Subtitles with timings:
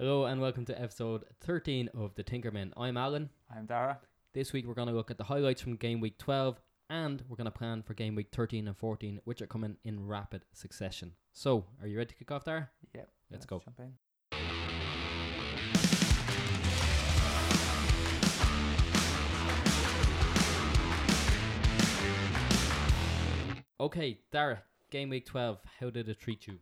[0.00, 2.72] Hello and welcome to episode 13 of The Tinkerman.
[2.74, 3.28] I'm Alan.
[3.54, 3.98] I'm Dara.
[4.32, 7.36] This week we're going to look at the highlights from game week 12 and we're
[7.36, 11.12] going to plan for game week 13 and 14, which are coming in rapid succession.
[11.34, 12.70] So, are you ready to kick off, Dara?
[12.94, 13.10] Yep.
[13.30, 13.60] Let's go.
[13.62, 13.92] Jump in.
[23.78, 26.56] Okay, Dara, game week 12, how did it treat you?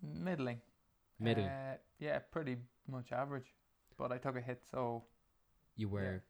[0.00, 0.60] Middling.
[1.18, 1.44] Middle.
[1.44, 2.56] Uh, yeah, pretty
[2.90, 3.46] much average.
[3.96, 5.04] But I took a hit, so
[5.76, 6.22] you were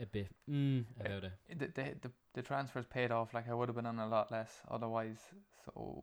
[0.00, 1.32] a bit mm, about it.
[1.58, 3.32] the, the the the transfers paid off.
[3.32, 5.18] Like I would have been on a lot less otherwise.
[5.64, 6.02] So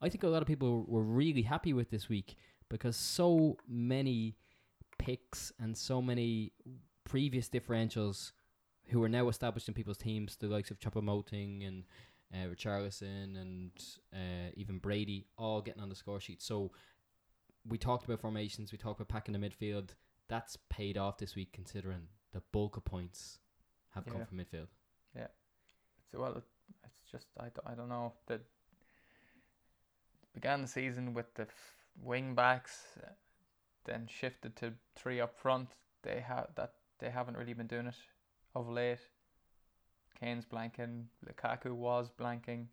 [0.00, 2.36] I think a lot of people were really happy with this week
[2.70, 4.36] because so many
[4.98, 6.52] picks and so many
[7.04, 8.32] previous differentials
[8.88, 11.84] who are now established in people's teams, the likes of Choupo-Moting and
[12.32, 13.70] uh, Richarlison and
[14.14, 16.42] uh, even Brady, all getting on the score sheet.
[16.42, 16.72] So
[17.66, 19.90] we talked about formations, we talked about packing the midfield.
[20.28, 23.38] That's paid off this week, considering the bulk of points
[23.94, 24.68] have come from midfield.
[25.16, 25.26] Yeah.
[26.12, 26.36] So well,
[26.84, 28.40] it's just I, don't- I don't know that
[30.32, 33.10] began the season with the f- wing backs, uh,
[33.84, 35.70] then shifted to three up front.
[36.02, 37.96] They have that they haven't really been doing it
[38.54, 39.00] of late.
[40.20, 42.66] Kane's blanking, Lukaku was blanking.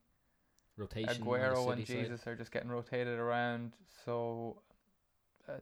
[0.75, 1.23] Rotation.
[1.23, 2.03] Aguero and City side.
[2.03, 3.73] Jesus are just getting rotated around.
[4.05, 4.61] So
[5.49, 5.53] uh,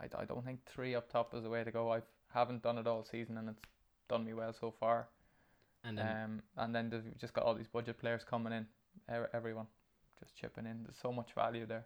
[0.00, 1.92] I, I don't think three up top is the way to go.
[1.92, 2.00] I
[2.32, 3.62] haven't done it all season and it's
[4.08, 5.08] done me well so far.
[5.84, 8.66] And then Um, and then we've just got all these budget players coming in.
[9.32, 9.66] Everyone
[10.18, 10.82] just chipping in.
[10.82, 11.84] There's so much value there.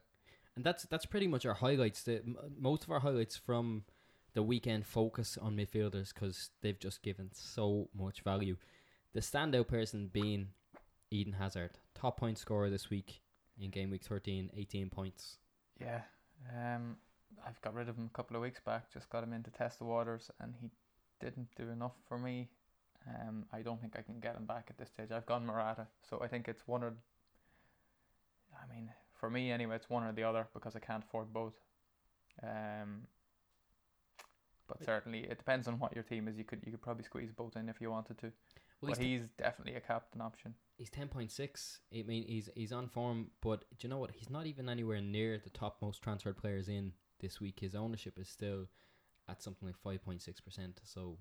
[0.56, 2.02] And that's that's pretty much our highlights.
[2.04, 3.84] The, m- most of our highlights from
[4.32, 8.56] the weekend focus on midfielders because they've just given so much value.
[9.12, 10.48] The standout person being
[11.10, 13.20] Eden Hazard, top point scorer this week
[13.58, 15.38] in game week 13, 18 points.
[15.80, 16.02] Yeah.
[16.56, 16.96] Um,
[17.46, 18.92] I've got rid of him a couple of weeks back.
[18.92, 20.70] Just got him in to test the waters, and he
[21.20, 22.48] didn't do enough for me.
[23.08, 25.10] Um, I don't think I can get him back at this stage.
[25.10, 26.94] I've gone Morata, so I think it's one or.
[28.54, 31.54] I mean, for me anyway, it's one or the other because I can't afford both.
[32.42, 33.02] Um,
[34.68, 36.36] but certainly it depends on what your team is.
[36.36, 38.32] You could you could probably squeeze both in if you wanted to.
[38.80, 40.54] Well, but he's, he's definitely a captain option.
[40.78, 41.78] he's 10.6.
[41.94, 44.10] I mean, he's he's on form, but do you know what?
[44.12, 47.60] He's not even anywhere near the top most transferred players in this week.
[47.60, 48.68] His ownership is still
[49.28, 50.72] at something like 5.6%.
[50.82, 51.18] So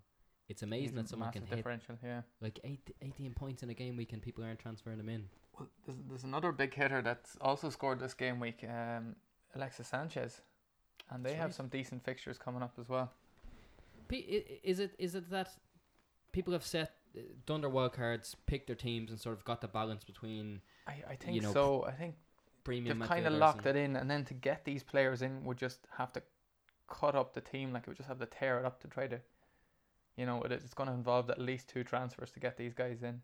[0.47, 1.95] it's amazing He's that someone can massive hit differential.
[2.03, 2.21] Yeah.
[2.41, 5.25] like eight, 18 points in a game week and people aren't transferring them in.
[5.59, 9.15] Well, there's, there's another big hitter that's also scored this game week, um,
[9.53, 10.41] Alexis Sanchez,
[11.11, 11.55] and they That's have right.
[11.55, 13.11] some decent fixtures coming up as well.
[14.07, 15.51] P- i- is it is it that
[16.31, 16.93] people have set
[17.45, 21.03] done their wild cards, picked their teams, and sort of got the balance between I,
[21.11, 21.85] I think You know, so.
[21.85, 22.15] I think
[22.63, 22.99] premium?
[22.99, 25.87] they've kind of locked it in, and then to get these players in, would just
[25.97, 26.21] have to
[26.87, 27.71] cut up the team.
[27.73, 29.19] Like it would just have to tear it up to try to,
[30.17, 33.03] you know, it, it's going to involve at least two transfers to get these guys
[33.03, 33.21] in.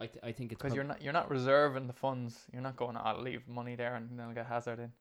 [0.00, 2.46] I, th- I think it's Because prob- you're not you're not reserving the funds.
[2.52, 2.96] You're not going.
[2.96, 4.92] I'll leave money there and then I'll get Hazard in.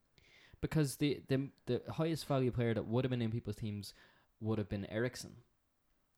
[0.62, 3.94] because the, the the highest value player that would have been in people's teams
[4.40, 5.32] would have been Eriksen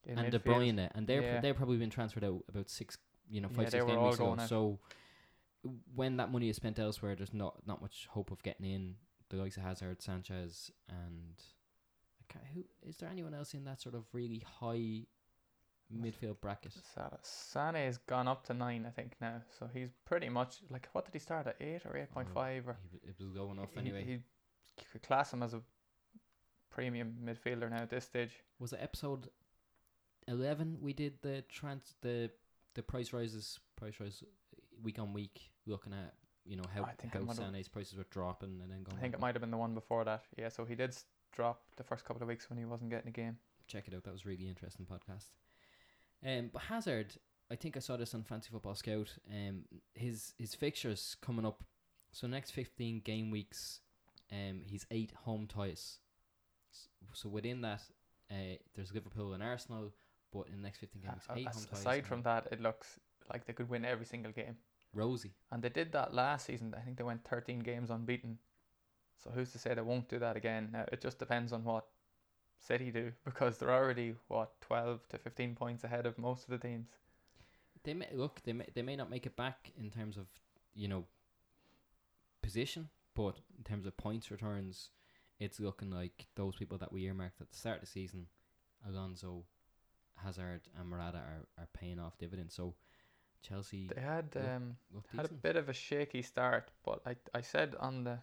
[0.06, 0.76] in and De midfield.
[0.78, 1.42] Bruyne, and they're Yeah.
[1.42, 2.98] they've probably been transferred out about six,
[3.30, 4.38] you know, five they six game weeks ago.
[4.48, 4.80] So
[5.94, 8.96] when that money is spent elsewhere, there's not not much hope of getting in
[9.30, 11.42] the likes of Hazard, Sanchez, and
[12.54, 15.06] who is there anyone else in that sort of really high
[15.94, 16.74] midfield bracket?
[16.94, 17.20] Salah.
[17.22, 19.42] Sane has gone up to nine, I think now.
[19.58, 22.34] So he's pretty much like what did he start at eight or eight point oh,
[22.34, 24.04] five or He It was going off he- anyway.
[24.06, 24.20] He,
[24.92, 25.62] could class him as a
[26.70, 28.32] premium midfielder now at this stage.
[28.60, 29.30] was it episode
[30.28, 30.78] eleven?
[30.82, 32.32] We did the trans the
[32.74, 34.24] the price rises, price rise
[34.84, 36.14] week on week, looking at
[36.46, 38.98] you know how I think how Sane's prices were dropping and then going.
[38.98, 40.24] I think it might have been the one before that.
[40.38, 40.96] Yeah, so he did
[41.32, 43.38] drop the first couple of weeks when he wasn't getting a game.
[43.68, 44.04] check it out.
[44.04, 45.30] That was a really interesting podcast.
[46.26, 47.14] Um, but Hazard,
[47.52, 49.18] I think I saw this on Fantasy Football Scout.
[49.30, 51.64] Um, his his fixtures coming up.
[52.12, 53.82] So next fifteen game weeks,
[54.32, 56.00] um, he's eight home ties.
[57.14, 57.82] So within that,
[58.32, 59.94] uh, there's Liverpool and Arsenal.
[60.36, 61.80] But in the next fifteen game weeks, eight home ties.
[61.80, 63.00] aside from that, it looks
[63.32, 64.58] like they could win every single game.
[64.94, 65.34] Rosie.
[65.52, 66.74] And they did that last season.
[66.78, 68.38] I think they went 13 games unbeaten.
[69.22, 70.70] So who's to say they won't do that again?
[70.72, 71.86] Now, it just depends on what
[72.60, 76.68] City do because they're already what 12 to 15 points ahead of most of the
[76.68, 76.88] teams.
[77.84, 78.42] They may look.
[78.44, 80.26] They may they may not make it back in terms of
[80.74, 81.06] you know
[82.42, 84.90] position, but in terms of points returns,
[85.40, 88.26] it's looking like those people that we earmarked at the start of the season,
[88.88, 89.46] Alonso,
[90.24, 92.54] Hazard, and Morata are, are paying off dividends.
[92.56, 92.76] So
[93.42, 97.16] Chelsea They had look- um, look had a bit of a shaky start, but I
[97.34, 98.20] I said on the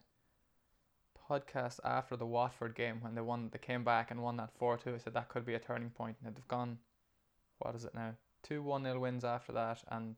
[1.30, 3.48] podcast after the Watford game when they won.
[3.52, 4.94] They came back and won that four two.
[4.94, 6.16] I said that could be a turning point.
[6.24, 6.78] And they've gone.
[7.58, 8.14] What is it now?
[8.42, 10.16] Two one nil wins after that, and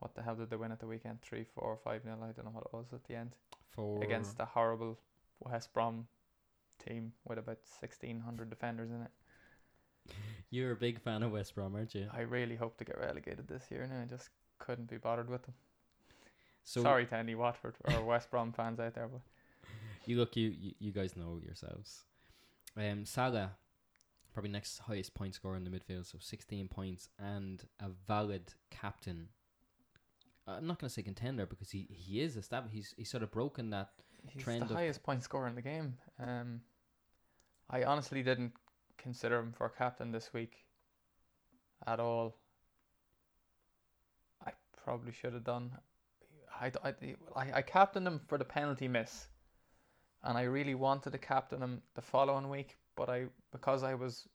[0.00, 1.22] what the hell did they win at the weekend?
[1.22, 2.18] Three, four, five nil.
[2.22, 3.36] I don't know what it was at the end
[3.70, 4.98] For against the horrible
[5.38, 6.06] West Brom
[6.86, 9.10] team with about sixteen hundred defenders in it.
[10.50, 12.08] You're a big fan of West Brom, aren't you?
[12.12, 13.86] I really hope to get relegated this year.
[13.90, 15.54] Now I just couldn't be bothered with them.
[16.64, 19.20] So Sorry to any Watford or West Brom fans out there, but
[20.06, 22.02] you look, you, you you guys know yourselves.
[22.76, 23.52] Um, Salah,
[24.34, 29.28] probably next highest point scorer in the midfield, so 16 points and a valid captain.
[30.46, 32.74] I'm not going to say contender because he, he is established.
[32.74, 33.90] He's he's sort of broken that.
[34.28, 35.94] he's Trend the of- highest point scorer in the game.
[36.18, 36.60] Um,
[37.70, 38.52] I honestly didn't
[39.00, 40.64] consider him for captain this week
[41.86, 42.36] at all.
[44.46, 44.52] I
[44.84, 45.72] probably should have done.
[46.60, 49.28] I, I, I, captained him for the penalty miss,
[50.22, 54.28] and I really wanted to captain him the following week, but I because I was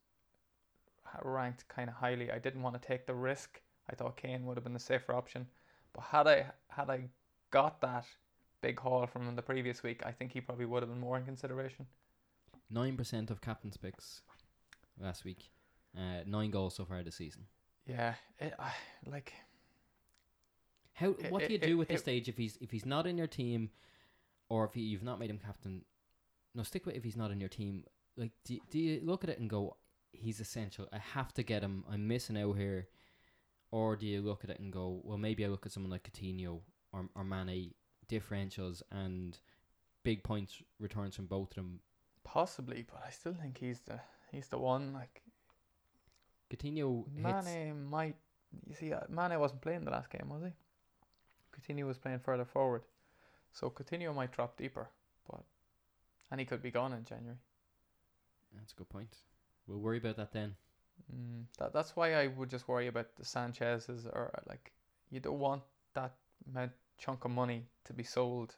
[1.23, 3.61] ranked kind of highly, I didn't want to take the risk.
[3.89, 5.45] I thought Kane would have been the safer option,
[5.93, 7.09] but had I had I
[7.51, 8.05] got that
[8.61, 11.17] big haul from him the previous week, I think he probably would have been more
[11.17, 11.85] in consideration.
[12.71, 14.21] Nine percent of captain's picks
[14.99, 15.49] last week.
[15.97, 17.45] Uh, nine goals so far this season.
[17.85, 18.71] Yeah, it, I
[19.09, 19.33] like
[20.93, 21.09] How?
[21.11, 23.05] It- What do you do it- with this it- stage if he's if he's not
[23.07, 23.69] in your team,
[24.49, 25.83] or if you, you've not made him captain?
[26.53, 27.83] No, stick with if he's not in your team.
[28.17, 29.77] Like, do do you look at it and go,
[30.11, 30.87] he's essential.
[30.93, 31.83] I have to get him.
[31.89, 32.87] I'm missing out here.
[33.71, 36.09] Or do you look at it and go, well, maybe I look at someone like
[36.09, 36.61] Coutinho
[36.93, 37.73] or or Mane
[38.07, 39.37] differentials and
[40.03, 41.79] big points returns from both of them.
[42.23, 43.99] possibly, but I still think he's the
[44.35, 44.93] he's the one.
[44.93, 45.21] Like
[46.49, 47.45] Coutinho hits.
[47.45, 48.15] Mane might.
[48.67, 50.51] You see, uh, Mane wasn't playing the last game, was he?
[51.53, 52.83] Coutinho was playing further forward,
[53.51, 54.89] so Coutinho might drop deeper,
[55.29, 55.43] but
[56.31, 57.37] and he could be gone in January.
[58.55, 59.15] That's a good point.
[59.67, 60.55] We'll worry about that then.
[61.13, 64.71] Mm, that that's why I would just worry about the Sanchez's or uh, like
[65.09, 66.13] you don't want that
[66.49, 68.55] amount chunk of money to be sold.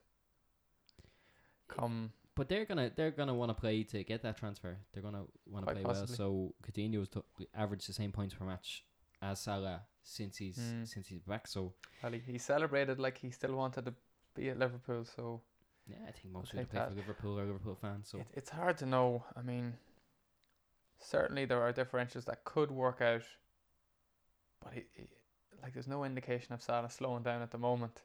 [1.67, 4.77] Come But they're gonna they're gonna want to play to get that transfer.
[4.93, 6.15] They're gonna want to play possibly.
[6.25, 6.53] well.
[6.53, 8.83] So Coutinho has t- averaged the same points per match
[9.21, 10.87] as Salah since he's Mm.
[10.87, 11.47] since he's back.
[11.47, 11.73] So
[12.03, 13.93] well, he, he celebrated like he still wanted to
[14.35, 15.03] be at Liverpool.
[15.03, 15.41] So
[15.87, 16.89] yeah, I think most people play that.
[16.89, 18.07] for Liverpool or Liverpool fans.
[18.09, 19.23] So it, it's hard to know.
[19.35, 19.73] I mean,
[20.99, 23.23] certainly there are differentials that could work out,
[24.61, 25.07] but he, he,
[25.63, 28.01] like there's no indication of Salah slowing down at the moment.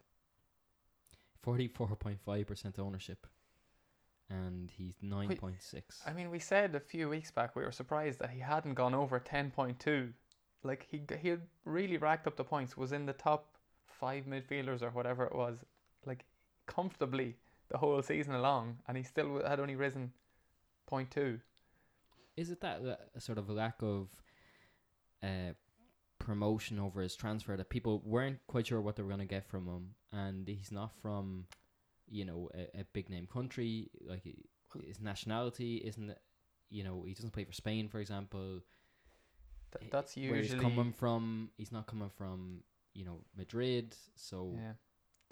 [1.43, 3.27] forty four point five percent ownership,
[4.33, 6.01] and he's nine point six.
[6.07, 8.95] I mean, we said a few weeks back we were surprised that he hadn't gone
[8.95, 10.13] over ten point two.
[10.63, 12.77] Like he he had really racked up the points.
[12.77, 13.57] Was in the top
[13.87, 15.65] five midfielders or whatever it was,
[16.07, 16.25] like
[16.67, 17.37] comfortably
[17.69, 20.13] the whole season along, and he still had only risen
[20.87, 21.41] point two.
[22.37, 24.09] Is it that la- sort of a lack of
[25.23, 25.53] uh,
[26.19, 29.45] promotion over his transfer that people weren't quite sure what they were going to get
[29.45, 31.47] from him, and he's not from,
[32.13, 33.91] you know, a, a big name country.
[34.07, 34.23] Like
[34.87, 36.15] his nationality isn't,
[36.71, 38.61] you know, he doesn't play for Spain, for example.
[39.73, 42.63] Th- eh, that's usually Where he's coming from, he's not coming from,
[42.95, 43.97] you know, Madrid.
[44.15, 44.75] So Yeah,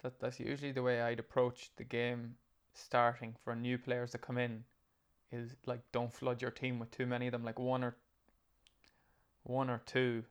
[0.01, 2.35] that that's usually the way I'd approach the game
[2.73, 4.63] starting for new players to come in.
[5.31, 7.45] Is like don't flood your team with too many of them.
[7.45, 7.95] Like one or
[9.43, 10.23] one or two.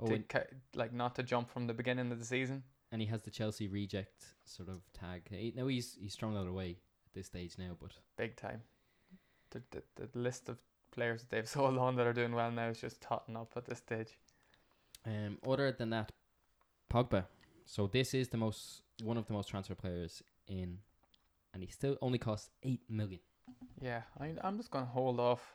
[0.00, 2.62] oh, to ca- like not to jump from the beginning of the season.
[2.92, 5.22] And he has the Chelsea reject sort of tag.
[5.30, 8.62] He, now he's he's strung that away at this stage now, but Big time.
[9.50, 10.58] The, the the list of
[10.90, 13.66] players that they've sold on that are doing well now is just totting up at
[13.66, 14.18] this stage.
[15.04, 16.10] Um, other than that,
[16.92, 17.26] Pogba.
[17.64, 20.78] So this is the most one of the most transfer players in,
[21.52, 23.20] and he still only costs eight million.
[23.80, 25.54] Yeah, I I'm just gonna hold off,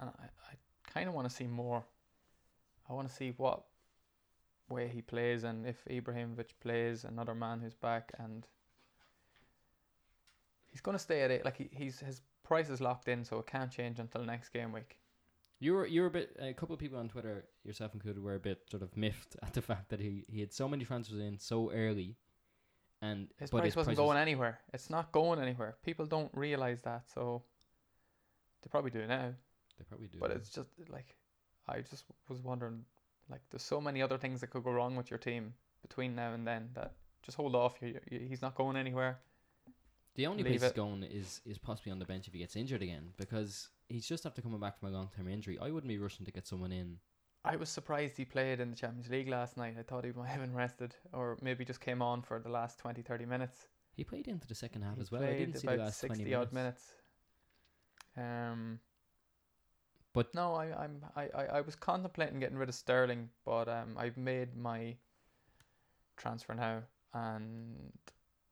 [0.00, 0.54] and I I
[0.92, 1.84] kind of want to see more.
[2.88, 3.64] I want to see what
[4.68, 8.46] way he plays and if Ibrahimovic plays another man who's back and
[10.76, 11.44] he's gonna stay at it.
[11.44, 14.72] Like he, he's his price is locked in, so it can't change until next game
[14.72, 14.98] week.
[15.58, 18.34] You were you were a bit a couple of people on Twitter, yourself included, were
[18.34, 21.18] a bit sort of miffed at the fact that he, he had so many transfers
[21.18, 22.16] in so early,
[23.00, 24.58] and His price his wasn't going anywhere.
[24.74, 25.76] It's not going anywhere.
[25.82, 27.42] People don't realize that, so
[28.62, 29.32] they probably do now.
[29.78, 30.18] They probably do.
[30.18, 31.16] But it's just like
[31.66, 32.84] I just was wondering,
[33.30, 36.32] like there's so many other things that could go wrong with your team between now
[36.32, 36.92] and then that
[37.22, 37.76] just hold off.
[37.80, 39.18] You, you, he's not going anywhere.
[40.14, 42.56] the only leave place he's going is is possibly on the bench if he gets
[42.56, 45.58] injured again because he's just after coming back from a long term injury.
[45.60, 46.98] I wouldn't be rushing to get someone in.
[47.44, 49.76] I was surprised he played in the Champions League last night.
[49.78, 52.78] I thought he might have been rested or maybe just came on for the last
[52.80, 53.68] 20, 30 minutes.
[53.94, 55.22] He played into the second half He as well.
[55.22, 56.48] I played didn't see the about last 20 sixty minutes.
[56.48, 56.92] odd minutes.
[58.16, 58.80] Um,
[60.16, 64.16] But- no, I, I'm I, I, was contemplating getting rid of Sterling, but um, I've
[64.16, 64.96] made my
[66.16, 67.92] transfer now, and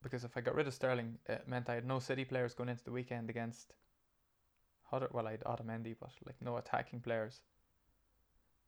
[0.02, 2.68] because if I got rid of Sterling, it meant I had no City players going
[2.68, 3.73] into the weekend against.
[4.92, 7.40] Other, well, I had Otamendi, but like no attacking players.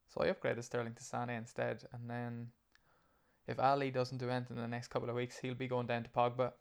[0.09, 2.49] So I upgraded Sterling to Sane instead, and then
[3.47, 6.05] if Alli doesn't do anything in the next couple of weeks, he'll be going down
[6.05, 6.53] to Pogba,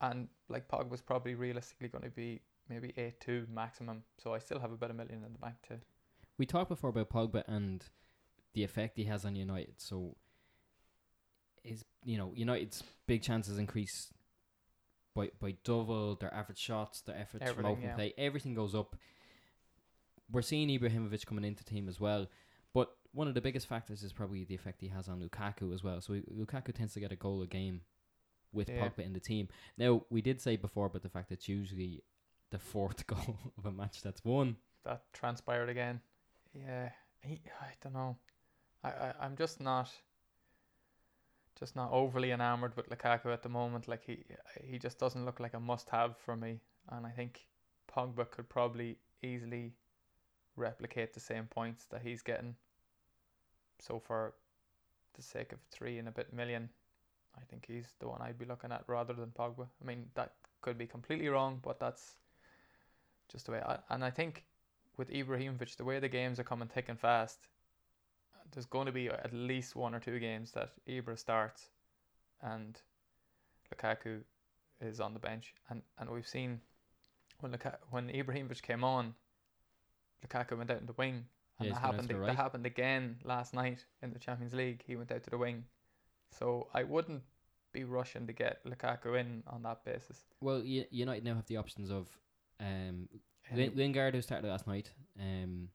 [0.00, 4.02] and like Pogba's probably realistically going to be maybe eight two maximum.
[4.18, 5.78] So I still have about a million in the bank too.
[6.38, 7.84] We talked before about Pogba and
[8.54, 9.74] the effect he has on United.
[9.78, 10.16] So,
[11.64, 14.12] is you know United's big chances increase
[15.14, 17.94] by by double their average shots, their efforts from open yeah.
[17.94, 18.96] play, everything goes up.
[20.30, 22.26] We're seeing Ibrahimovic coming into team as well,
[22.72, 25.84] but one of the biggest factors is probably the effect he has on Lukaku as
[25.84, 26.00] well.
[26.00, 27.82] So Lukaku tends to get a goal a game
[28.52, 28.88] with Yeah.
[28.88, 29.48] Pogba in the team.
[29.76, 32.02] Now we did say before about the fact that it's usually
[32.52, 34.56] the fourth goal of a match that's won.
[34.84, 36.00] that transpired again.
[36.54, 36.90] Yeah,
[37.22, 38.16] he, I don't know.
[38.84, 39.90] I, I I'm just not
[41.58, 43.88] just not overly enamored with Lukaku at the moment.
[43.88, 44.24] Like he
[44.62, 46.60] he just doesn't look like a must have for me.
[46.90, 47.46] And I think
[47.90, 49.72] Pogba could probably easily
[50.56, 52.54] replicate the same points that he's getting.
[53.78, 54.34] So for
[55.14, 56.68] the sake of three and a bit million,
[57.36, 59.68] I think he's the one I'd be looking at rather than Pogba.
[59.80, 62.18] I mean that could be completely wrong, but that's
[63.32, 63.62] just the way.
[63.64, 64.44] I, and I think
[64.96, 67.48] with Ibrahimovic, the way the games are coming thick and fast,
[68.52, 71.70] there's going to be at least one or two games that Ibra starts,
[72.42, 72.78] and
[73.74, 74.20] Lukaku
[74.80, 75.54] is on the bench.
[75.70, 76.60] And, and we've seen
[77.40, 79.14] when Luka, when Ibrahimovic came on,
[80.26, 81.24] Lukaku went out in the wing,
[81.58, 82.08] and Yeah, that he's gone out happened.
[82.08, 84.82] the That happened again last night in the Champions League.
[84.86, 85.64] He went out to the wing,
[86.30, 87.22] so I wouldn't
[87.72, 90.24] be rushing to get Lukaku in on that basis.
[90.40, 92.06] Well, United now have the options of
[92.62, 93.08] um,
[93.54, 94.90] Lin- Lingard, who started last night,
[95.20, 95.68] um,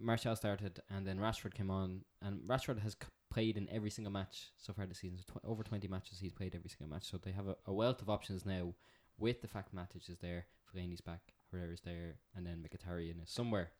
[0.00, 4.12] Martial started, and then Rashford came on, and Rashford has c- played in every single
[4.12, 5.18] match so far this season.
[5.18, 7.04] So tw- over twenty matches, he's played every single match.
[7.10, 8.74] So they have a, a wealth of options now.
[9.18, 11.20] With the fact Matic is there, Fellaini's back,
[11.52, 13.70] Herrera's there, and then Mkhitaryan is somewhere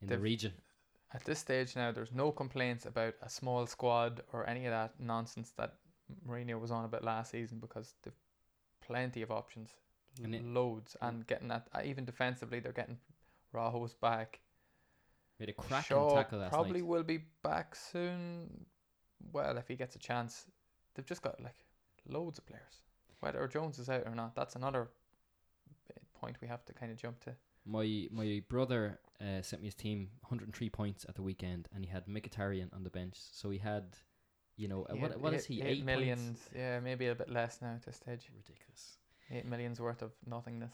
[0.00, 0.52] in the They've- region.
[1.12, 5.00] At this stage now, there's no complaints about a small squad or any of that
[5.00, 5.74] nonsense that
[6.26, 8.12] Mourinho was on about last season because they've
[8.82, 9.70] plenty of options,
[10.22, 12.98] And it- loads, and getting that uh, even defensively, they're getting
[13.54, 14.40] Rojo's back.
[15.38, 16.86] Made a cracking Shaw tackle last probably night.
[16.88, 18.66] will be back soon.
[19.32, 20.46] Well, if he gets a chance,
[20.94, 21.54] they've just got like
[22.08, 22.82] loads of players.
[23.20, 24.88] Whether Jones is out or not, that's another
[26.14, 27.34] point we have to kind of jump to.
[27.64, 31.90] My my brother uh, sent me his team, 103 points at the weekend, and he
[31.90, 33.14] had Mkhitaryan on the bench.
[33.32, 33.96] So he had,
[34.56, 35.62] you know, He what had what is eight- he?
[35.62, 36.48] Eight Eight millions, points?
[36.56, 38.28] yeah, maybe a bit less now at this stage.
[38.34, 38.96] Ridiculous.
[39.30, 40.72] Eight millions worth of nothingness.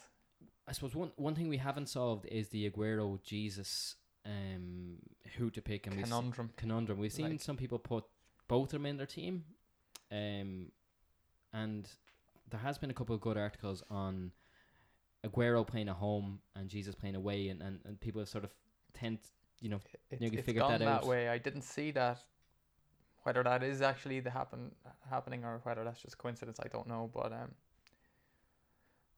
[0.69, 4.97] I suppose one one thing we haven't solved is the Aguero Jesus um
[5.37, 6.51] who to pick and we've Conundrum.
[6.57, 6.99] conundrum.
[6.99, 8.05] We've seen Like- some people put
[8.49, 9.45] both of them in their team,
[10.11, 10.71] um,
[11.53, 11.89] and
[12.51, 14.33] there has been a couple of good articles on
[15.27, 18.51] Aguero playing at home and Jesus playing away, and, and, and people have sort of
[18.93, 19.19] tend
[19.61, 19.81] you know
[20.11, 21.29] It, nearly it's figured gone that that, way.
[21.29, 22.21] I didn't see that.
[23.25, 24.73] Whether that is actually the happen
[25.09, 27.11] happening or whether that's just coincidence, I don't know.
[27.13, 27.55] But um,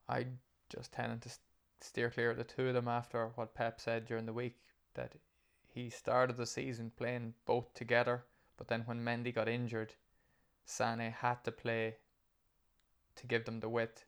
[0.09, 0.27] I
[0.69, 1.31] just tended to
[1.81, 4.57] steer clear of the two of them after what Pep said during the week
[4.95, 5.13] that
[5.69, 8.25] he started the season playing both together,
[8.57, 9.95] but then when Mendy got injured,
[10.65, 11.97] Sane had to play
[13.17, 14.05] to give them the width,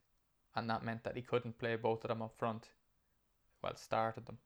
[0.55, 2.71] and that meant that he couldn't play both of them up front.
[3.63, 4.39] Well, started them.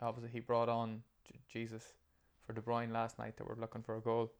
[0.00, 1.92] Obviously, he brought on J- Jesus
[2.46, 4.32] for De Bruyne last night that were looking for a goal.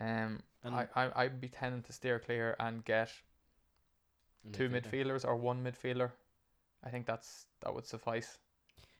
[0.00, 3.10] Um, And- I, I I'd be tending to steer clear and get
[4.52, 5.06] two midfielder.
[5.06, 6.10] midfielders or one midfielder.
[6.84, 8.38] I think that's that would suffice.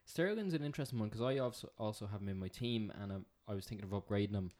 [0.04, 3.26] Sterling's an interesting one because I also also have him in my team, and um,
[3.46, 4.50] I was thinking of upgrading him.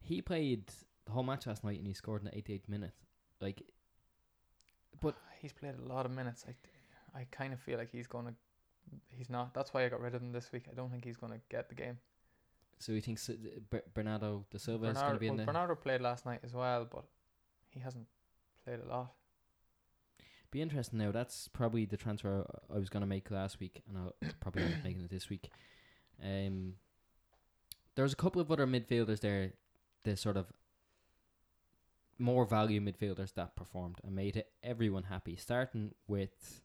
[0.00, 0.70] He played
[1.06, 2.92] the whole match last night, and he scored in the 88th minute.
[3.40, 3.62] Like,
[5.00, 6.44] But- he's played a lot of minutes.
[6.46, 8.34] I, I kind of feel like he's gonna.
[9.08, 9.54] He's not.
[9.54, 10.64] That's why I got rid of him this week.
[10.70, 11.98] I don't think he's gonna get the game.
[12.78, 13.30] so he thinks
[13.94, 15.46] Bernardo da Silva is gonna be in well, the.
[15.46, 17.04] Bernardo played last night as well, but
[17.70, 18.06] he hasn't
[18.64, 19.12] played a lot.
[20.50, 21.12] Be interesting now.
[21.12, 24.74] That's probably the transfer I was going to make last week, and I'll probably end
[24.74, 25.50] up making it this week.
[26.22, 26.74] Um,
[27.94, 29.52] there's a couple of other midfielders there,
[30.04, 30.52] the sort of
[32.18, 35.36] more value midfielders that performed and made everyone happy.
[35.36, 36.62] Starting with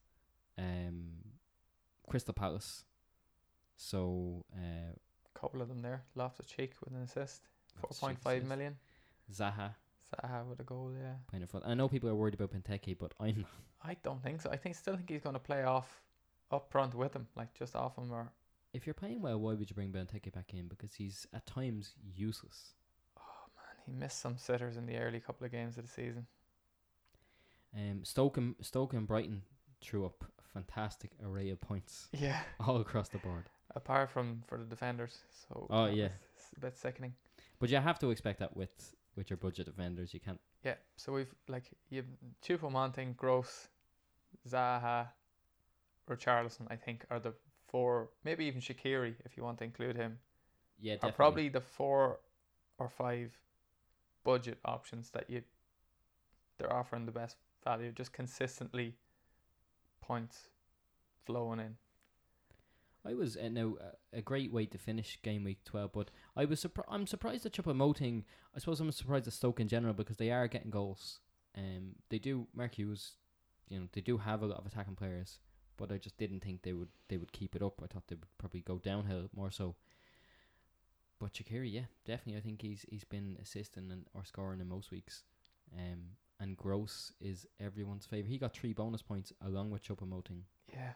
[0.58, 1.12] um,
[2.10, 2.84] Crystal Palace.
[3.78, 4.94] So uh,
[5.40, 6.04] couple of them there.
[6.16, 7.42] Loftus Cheek with an assist.
[7.80, 8.50] Four point five assist.
[8.50, 8.78] million.
[9.32, 9.76] Zaha
[10.14, 11.38] Zaha with a goal, yeah.
[11.38, 11.48] in.
[11.66, 13.50] I know people are worried about Benteke, but I'm not.
[13.84, 14.50] I don't think so.
[14.52, 16.02] I think still think he's going to play off
[16.52, 18.32] up front with him, like just off him or.
[18.74, 20.68] If you're playing well, why would you bring Benteke back in?
[20.68, 22.74] Because he's at times useless.
[23.18, 26.28] Oh man, he missed some sitters in the early couple of games of the season.
[27.76, 29.42] Um, Stoke and Stoke and Brighton
[29.82, 32.40] threw up a fantastic array of points Yeah.
[32.66, 33.46] all across the board.
[33.76, 35.68] Apart from for the defenders, so.
[35.70, 36.10] Oh, yeah.
[36.56, 37.14] a bit sickening.
[37.60, 40.14] But you have to expect that with with your budget defenders.
[40.14, 40.40] You can't.
[40.64, 42.06] Yeah, so we've like you've
[42.44, 43.68] Choupo-Moting, Gross,
[44.50, 45.08] Zaha,
[46.10, 46.68] Richarlison.
[46.70, 47.34] I think are the
[47.68, 50.18] four, maybe even Shaqiri if you want to include him.
[50.80, 52.20] Yeah, Are probably the four
[52.78, 53.32] or five
[54.24, 55.44] budget options that you
[56.58, 58.96] they're offering the best value, just consistently
[60.02, 60.50] points
[61.26, 61.76] flowing in.
[63.08, 66.46] I was uh, now uh, a great way to finish game week twelve, but I
[66.46, 66.90] was surprised.
[66.92, 68.24] I'm surprised that Choupo-Moting.
[68.56, 71.20] I suppose I'm surprised at Stoke in general because they are getting goals.
[71.58, 72.48] Um, they do.
[72.54, 73.14] Mark Hughes,
[73.70, 75.40] you know, they do have a lot of attacking players,
[75.78, 77.82] but I just didn't think they would they would keep it up.
[77.84, 79.76] I thought they would probably go downhill more so.
[81.20, 82.40] But Shaqiri, yeah, definitely.
[82.40, 85.24] I think he's he's been assisting and or scoring in most weeks.
[85.74, 88.30] Um, and Gross is everyone's favorite.
[88.30, 90.42] He got three bonus points along with Choupo-Moting.
[90.72, 90.92] Yeah.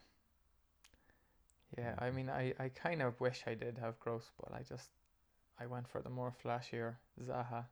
[1.77, 4.89] Yeah, I mean, I, I kind of wish I did have Gross, but I just
[5.59, 7.65] I went for the more flashier Zaha.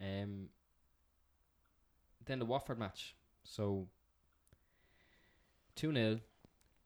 [0.00, 0.48] Um,
[2.24, 3.14] then the Watford match.
[3.44, 3.88] So
[5.76, 6.20] 2 0.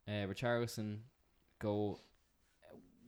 [0.06, 0.98] Uh, Richarlison
[1.58, 2.00] goal.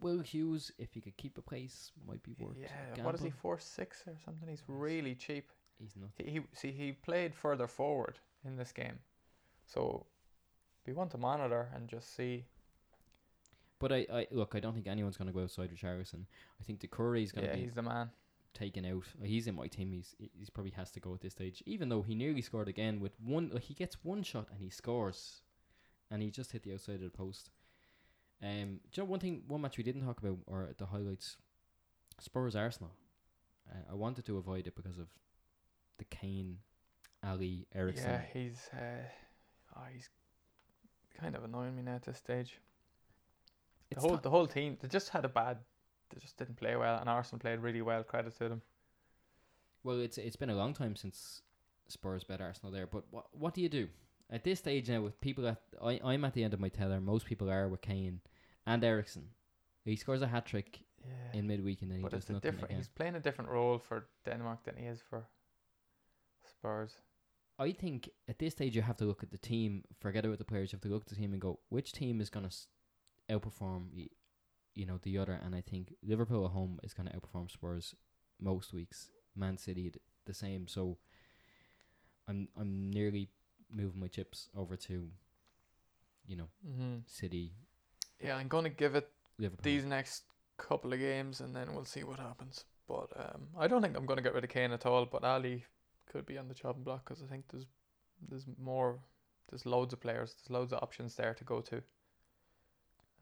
[0.00, 2.56] Will Hughes, if he could keep a place, might be worth.
[2.58, 4.49] Yeah, what is he four six or something?
[4.49, 5.50] He's really cheap.
[5.78, 6.10] He's not.
[6.16, 8.99] He, he see he played further forward in this game,
[9.66, 10.06] so
[10.87, 12.44] we want to monitor and just see.
[13.78, 14.54] But I, I look.
[14.54, 16.26] I don't think anyone's going to go outside Richarlison.
[16.60, 18.10] I think the Curry's going to Yeah, be he's the man.
[18.52, 19.04] taken out.
[19.22, 19.92] He's in my team.
[19.92, 21.62] He's he's probably has to go at this stage.
[21.66, 24.68] Even though he nearly scored again with one, like he gets one shot and he
[24.70, 25.40] scores,
[26.10, 27.50] and he just hit the outside of the post.
[28.42, 29.42] Um, do you know one thing?
[29.49, 31.36] One match we didn't talk about, or the highlights,
[32.19, 32.93] Spurs Arsenal.
[33.71, 35.08] Uh, I wanted to avoid it because of
[35.99, 36.58] the Kane,
[37.23, 38.10] Alli, Eriksen.
[38.10, 39.04] Yeah, he's uh,
[39.76, 40.08] oh, he's
[41.18, 42.58] kind of annoying me now at this stage.
[43.88, 45.58] The It's whole to- the whole team they just had a bad.
[46.10, 48.02] They just didn't play well, and Arsenal played really well.
[48.02, 48.62] Credit to them.
[49.84, 51.42] Well, it's it's been a long time since
[51.88, 52.86] Spurs bet Arsenal there.
[52.86, 53.88] But what what do you do
[54.28, 57.00] at this stage now with people at I I'm at the end of my tether.
[57.00, 58.20] Most people are with Kane
[58.66, 59.30] and Eriksen.
[59.84, 61.38] He scores a hat trick Yeah.
[61.38, 62.64] in midweek and then he but does it's a nothing different.
[62.70, 62.76] again.
[62.78, 65.26] He's playing a different role for Denmark than he is for
[66.49, 66.96] Spurs.
[67.60, 69.84] I think at this stage you have to look at the team.
[70.00, 70.73] Forget about the players.
[70.73, 72.56] You have to look at the team and go, which team is going to
[73.34, 74.08] outperform,
[74.75, 75.38] you know, the other.
[75.44, 77.94] And I think Liverpool at home is going to outperform Spurs
[78.40, 79.10] most weeks.
[79.36, 79.92] Man City
[80.26, 80.66] the same.
[80.68, 80.96] So
[82.28, 83.28] I'm I'm nearly
[83.70, 85.08] moving my chips over to,
[86.26, 86.96] you know, Mm-hmm.
[87.06, 87.52] City,
[88.25, 89.62] Yeah, I'm gonna give it Liverpool.
[89.62, 90.25] these next
[90.56, 92.64] couple of games, and then we'll see what happens.
[92.88, 95.06] But um, I don't think I'm gonna get rid of Kane at all.
[95.06, 95.64] But Alli
[96.10, 97.66] could be on the chopping block because I think there's
[98.28, 98.99] there's more,
[99.49, 101.82] there's loads of players, there's loads of options there to go to.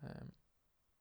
[0.04, 0.32] Um,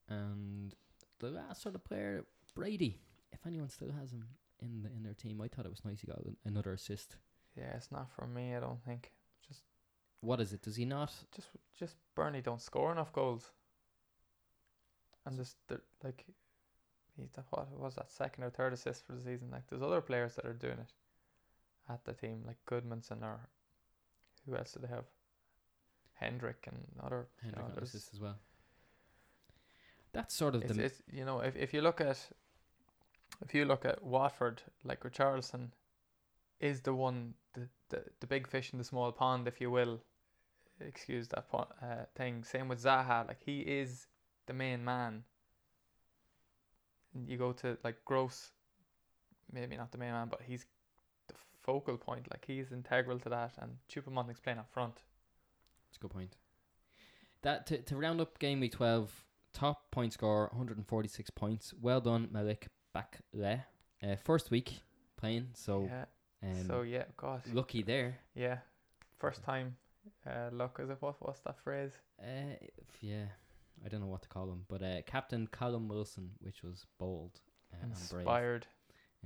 [0.09, 0.75] and
[1.19, 2.99] the last sort of player, Brady.
[3.31, 4.23] If anyone still has him
[4.61, 7.17] in the in their team, I thought it was nice he got another assist.
[7.55, 8.55] yeah, it's not for me.
[8.55, 9.11] I don't think.
[9.47, 9.61] Just
[10.21, 10.61] What is it?
[10.61, 11.11] Does he not?
[11.35, 13.51] just just Burnley don't score enough goals.
[15.25, 15.57] And just
[16.03, 16.25] like,
[17.17, 19.49] he's the what was that second or third assist for the season?
[19.51, 20.93] Like, there's other players that are doing it
[21.89, 23.49] at the team, like Gudmundsson or
[24.45, 25.05] who else do they have?
[26.13, 27.27] Hendrick and other.
[27.41, 28.37] you Hendrick know, there's- assists as well.
[30.13, 32.17] That's sort of it's, the it's you know if if you look at
[33.41, 35.71] if you look at Watford, like Richarlison
[36.59, 40.01] is the one the, the the big fish in the small pond, if you will.
[40.79, 42.43] Excuse that po- uh, thing.
[42.43, 44.07] Same with Zaha, like he is
[44.45, 45.23] the main man.
[47.13, 48.51] And you go to like Gross,
[49.51, 50.65] maybe not the main man, but he's
[51.67, 52.25] focal point.
[52.31, 54.95] Like he's integral to that, and Choupo-Moting's playing up front.
[54.95, 56.35] That's a good point.
[57.43, 59.11] That to, to round up game week twelve,
[59.53, 61.73] top point scorer, 146 points.
[61.79, 63.61] Well done, Malik Bakle.
[64.03, 64.81] Uh, first week
[65.17, 66.05] playing, so yeah.
[66.43, 68.17] um, so yeah, God, lucky there.
[68.33, 68.57] yeah,
[69.19, 69.75] first time.
[70.25, 70.97] Uh, luck is it?
[70.99, 71.91] What what's that phrase?
[72.21, 72.55] Uh,
[73.01, 73.25] yeah,
[73.85, 77.39] I don't know what to call him, but uh, Captain Callum Wilson, which was bold
[77.73, 78.67] uh, and brave, Inspired.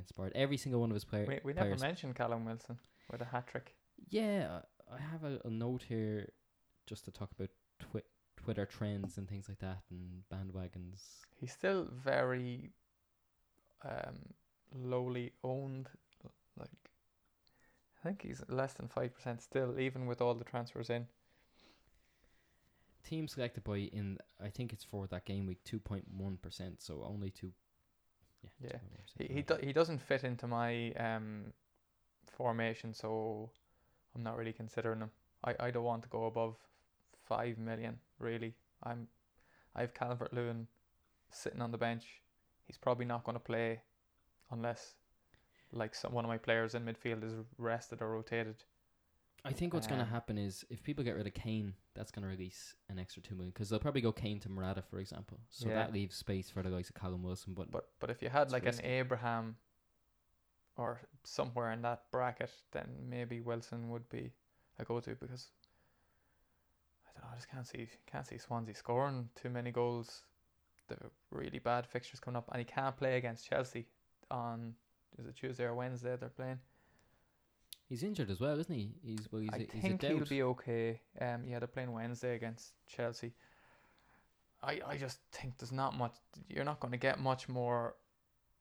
[0.02, 1.82] Inspired every single one of his player, We, we never players.
[1.82, 2.78] mentioned Callum Wilson
[3.12, 3.76] with a hat trick.
[4.10, 4.60] Yeah,
[4.92, 6.30] I have a, a note here
[6.88, 8.02] just to talk about twi-
[8.38, 11.00] Twitter trends and things like that and bandwagons.
[11.40, 12.72] He's still very
[13.86, 14.34] um,
[14.76, 15.90] lowly owned.
[16.60, 16.70] Like,
[18.04, 21.08] I think he's less than five percent still, even with all the transfers in.
[23.04, 26.82] Team selected by in I think it's for that game week two point one percent,
[26.82, 27.52] so only two.
[28.64, 28.70] Yeah.
[28.74, 29.28] Yeah.
[29.28, 31.54] He he, do, he doesn't fit into my um
[32.32, 33.50] formation, so
[34.16, 35.12] I'm not really considering him.
[35.44, 36.56] I, I don't want to go above
[37.28, 38.00] five million.
[38.20, 39.08] Really, I'm
[39.76, 40.68] I've Calvert Lewin
[41.30, 42.22] sitting on the bench.
[42.68, 43.82] He's probably not going to play
[44.52, 44.96] unless
[45.74, 48.64] like some one of my players in midfield is rested or rotated.
[49.44, 52.12] I think what's going to Um, happen is if people get rid of Kane, that's
[52.12, 55.00] going to release an extra two million because they'll probably go Kane to Morata, for
[55.00, 55.40] example.
[55.50, 55.76] So Yeah.
[55.76, 57.54] that leaves space for the likes of Callum Wilson.
[57.56, 58.86] But, But but if you had It's like risky.
[58.86, 59.58] an Abraham
[60.78, 64.32] or somewhere in that bracket, then maybe Wilson would be
[64.78, 65.52] a go to because
[67.08, 70.24] I don't know, I just can't see can't see Swansea scoring too many goals.
[70.88, 70.98] The
[71.32, 73.88] really bad fixtures coming up and he can't play against Chelsea
[74.30, 74.76] on
[75.18, 76.60] is it Tuesday or Wednesday they're playing.
[77.92, 78.94] He's injured as well, isn't he?
[79.04, 81.02] He's well, he's I a, he's think he'll be okay.
[81.20, 83.34] Um yeah, they're playing Wednesday against Chelsea.
[84.64, 86.14] I, I just think there's not much
[86.48, 87.96] you're not going to get much more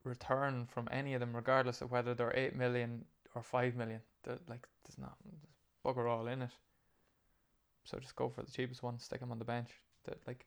[0.03, 3.05] return from any of them regardless of whether they're 8 million
[3.37, 5.47] or 5 million They're like there's not there's
[5.85, 6.51] bugger all in it
[7.85, 9.71] so just go for the cheapest one stick him on the bench
[10.07, 10.45] that like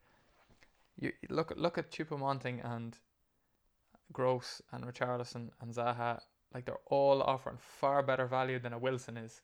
[0.99, 2.97] you you look at look at Choupo-Moting and
[4.11, 6.19] Gross and Richarlison and Zaha
[6.53, 9.41] like they're all offering far better value than a Wilson is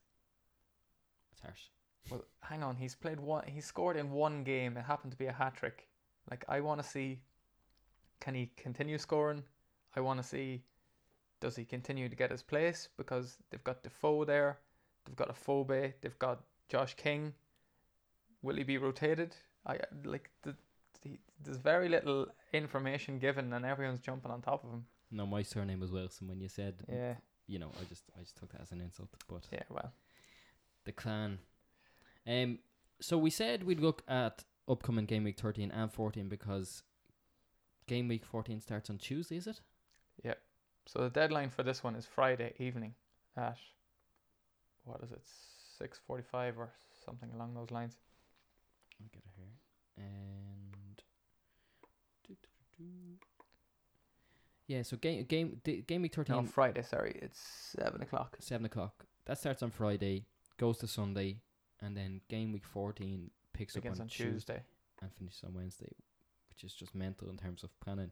[1.31, 1.61] It's harsh.
[2.09, 2.75] well, hang on.
[2.75, 3.45] He's played one.
[3.47, 4.77] He scored in one game.
[4.77, 5.87] It happened to be a hat trick.
[6.29, 7.21] Like I want to see,
[8.19, 9.43] can he continue scoring?
[9.95, 10.63] I want to see,
[11.39, 12.89] does he continue to get his place?
[12.97, 14.59] Because they've got Defoe there,
[15.05, 17.33] they've got Afobe, they've got Josh King.
[18.41, 19.35] Will he be rotated?
[19.65, 20.55] I like the,
[21.01, 24.85] the there's very little information given, and everyone's jumping on top of him.
[25.11, 26.27] No, my surname was Wilson.
[26.27, 27.15] When you said, Yeah,
[27.47, 29.09] you know, I just I just took that as an insult.
[29.27, 29.63] But yeah.
[29.69, 29.91] Well,
[30.85, 31.39] the clan.
[32.27, 32.59] Um.
[33.01, 36.83] So we said we'd look at upcoming game week thirteen and fourteen because
[37.87, 39.37] game week fourteen starts on Tuesday.
[39.37, 39.61] Is it?
[40.23, 40.35] Yeah.
[40.85, 42.93] So the deadline for this one is Friday evening
[43.37, 43.57] at
[44.83, 45.21] what is it,
[45.77, 46.69] six forty-five or
[47.05, 47.97] something along those lines.
[49.01, 50.05] I'll get it here.
[50.05, 51.01] And.
[54.69, 56.83] Yeah, so game game d- game week thirteen No, Friday.
[56.83, 57.39] Sorry, it's
[57.77, 58.37] seven o'clock.
[58.39, 59.05] seven o'clock.
[59.25, 60.25] That starts on Friday,
[60.57, 61.41] goes to Sunday,
[61.81, 64.63] and then game week fourteen picks Begins up on, on Tuesday, Tuesday.
[65.01, 65.91] and finishes on Wednesday,
[66.49, 68.11] which is just mental in terms of planning.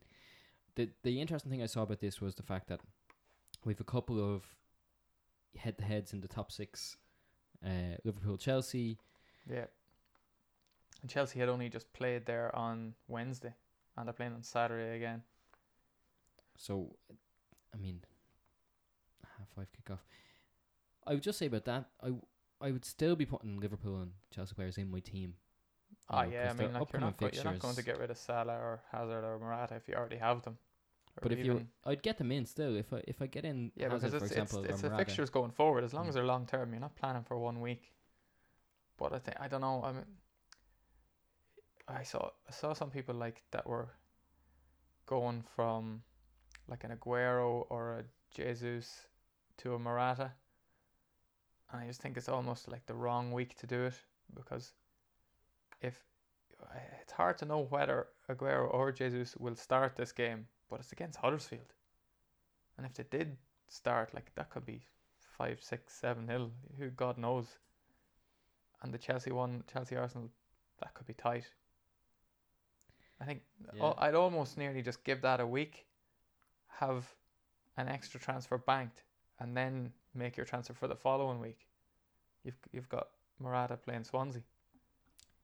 [0.76, 2.82] The the interesting thing I saw about this was the fact that
[3.64, 4.44] we've a couple of
[5.58, 6.98] head to heads in the top six.
[7.66, 8.98] Uh, Liverpool, Chelsea,
[9.50, 9.66] Yeah.
[11.02, 13.54] And Chelsea had only just played there on Wednesday,
[13.96, 15.22] and they're playing on Saturday again.
[16.58, 16.96] So,
[17.74, 18.02] I mean,
[19.38, 20.00] half five kickoff.
[21.06, 21.86] I would just say about that.
[22.02, 22.26] I w-
[22.60, 25.36] I would still be putting Liverpool and Chelsea players in my team.
[26.10, 26.50] Ah, know, yeah.
[26.50, 28.82] I mean, like you're not, go- you're not going to get rid of Salah or
[28.92, 30.58] Hazard or Morata if you already have them.
[31.22, 32.76] But if you, I'd get them in still.
[32.76, 34.98] If I if I get in yeah, Hazard, because for it's example, it's, it's the
[34.98, 35.84] fixtures going forward.
[35.84, 36.10] As long Mm.
[36.10, 37.92] as they're long term, you're not planning for one week.
[38.98, 39.84] But I think I don't know.
[39.84, 40.06] I mean,
[41.88, 43.90] I saw I saw some people like that were
[45.06, 46.04] going from
[46.68, 48.04] like an Aguero or a
[48.36, 49.08] Jesus
[49.58, 50.32] to a Morata,
[51.72, 53.96] and I just think it's almost like the wrong week to do it
[54.36, 54.74] because
[55.82, 56.04] if
[57.02, 61.20] it's hard to know whether Aguero or Jesus will start this game, but it's against
[61.20, 61.74] Huddersfield,
[62.78, 63.38] and if they did
[63.70, 64.82] start, like that could be
[65.38, 66.52] five, six, seven nil.
[66.78, 67.48] Who God knows.
[68.82, 70.30] And the Chelsea one, Chelsea Arsenal,
[70.82, 71.46] that could be tight.
[73.20, 73.42] I think
[73.74, 73.84] Yeah.
[73.84, 75.86] Oh, I'd almost nearly just give that a week,
[76.80, 77.06] have
[77.78, 79.04] an extra transfer banked,
[79.40, 81.68] and then make your transfer for the following week.
[82.44, 83.08] You've you've got
[83.40, 84.42] Morata playing Swansea.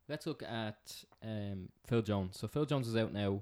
[0.10, 2.38] Let's look at um, Phil Jones.
[2.40, 3.42] So Phil Jones is out now.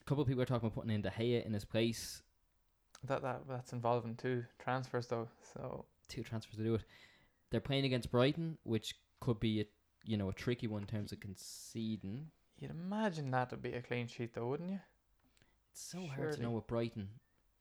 [0.00, 2.22] A couple of people are talking about putting in De Gea in his place.
[3.04, 5.28] That that that's involving two transfers though.
[5.54, 6.84] So Two transfers to do it.
[7.50, 9.64] They're playing against Brighton, which could be a
[10.04, 12.30] you know a tricky one in terms of conceding.
[12.58, 14.80] you'd imagine that would be a clean sheet though, wouldn't you?
[15.78, 16.42] It's so hard to Surely.
[16.42, 17.08] know with Brighton.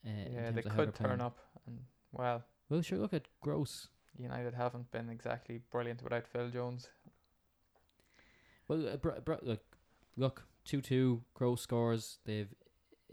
[0.06, 1.10] Uh, in yeah, terms they of how could playing.
[1.12, 1.80] turn up and
[2.12, 2.98] well, Well, sure.
[2.98, 3.90] Look at Gross.
[4.18, 6.90] United haven't been exactly brilliant without Phil Jones.
[8.68, 9.78] Well, uh, br- br- look,
[10.16, 11.24] look, two two.
[11.36, 12.18] Gross scores.
[12.26, 12.52] They've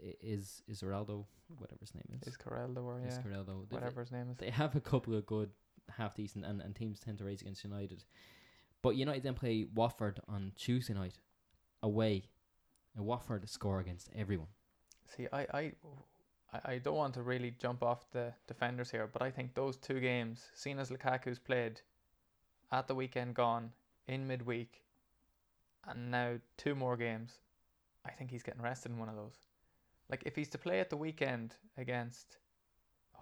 [0.03, 1.25] i- is is Ronaldo,
[1.59, 2.27] whatever his name is.
[2.27, 3.09] Is Coreldo or yeah.
[3.21, 4.37] They've- whatever his name is.
[4.37, 5.51] They have a couple of good,
[5.89, 8.03] half decent, and, and teams tend to raise against United.
[8.81, 11.19] But United then play Watford on Tuesday night,
[11.83, 12.29] away.
[12.95, 14.47] And Watford score against everyone.
[15.05, 15.71] See, I, I,
[16.65, 19.99] I, don't want to really jump off the defenders here, but I think those two
[19.99, 21.81] games, seen as Lukaku's played
[22.71, 23.71] at the weekend gone,
[24.07, 24.81] in midweek,
[25.87, 27.33] and now two more games,
[28.05, 29.37] I think he's getting rested in one of those.
[30.09, 32.37] Like if he's to play at the weekend against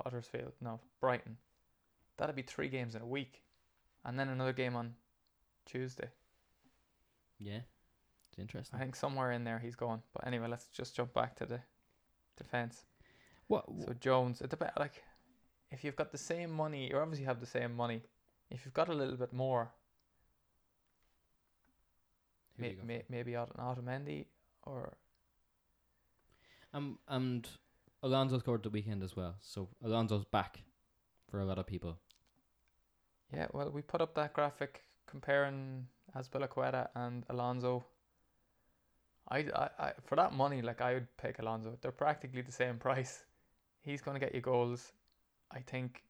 [0.03, 1.37] Huddersfield, no, Brighton,
[2.17, 3.41] that'd be three games in a week.
[4.05, 4.95] And then another game on
[5.65, 6.09] Tuesday.
[7.39, 7.61] Yeah,
[8.29, 8.77] it's interesting.
[8.77, 10.01] I think somewhere in there he's going.
[10.13, 11.59] But anyway, let's just jump back to the
[12.37, 12.85] defense.
[13.47, 13.65] What?
[13.85, 14.73] So Jones, it depends.
[14.77, 15.03] Like,
[15.71, 18.01] if you've got the same money, you obviously have the same money.
[18.49, 19.71] If you've got a little bit more,
[22.57, 24.25] may, may, maybe Ot- Otamendi
[24.65, 24.93] or
[26.73, 27.47] Um, and
[28.01, 30.63] Alonso scored the weekend as well, so Alonso's back
[31.29, 31.99] for a lot of people.
[33.33, 33.47] yeah.
[33.53, 37.85] Well, we put up that graphic comparing Azpilicueta and Alonso.
[39.33, 41.75] I, I, I for that money, like I would pick Alonso.
[41.81, 43.25] They're practically the same price.
[43.81, 44.93] He's going to get you goals.
[45.51, 46.03] I think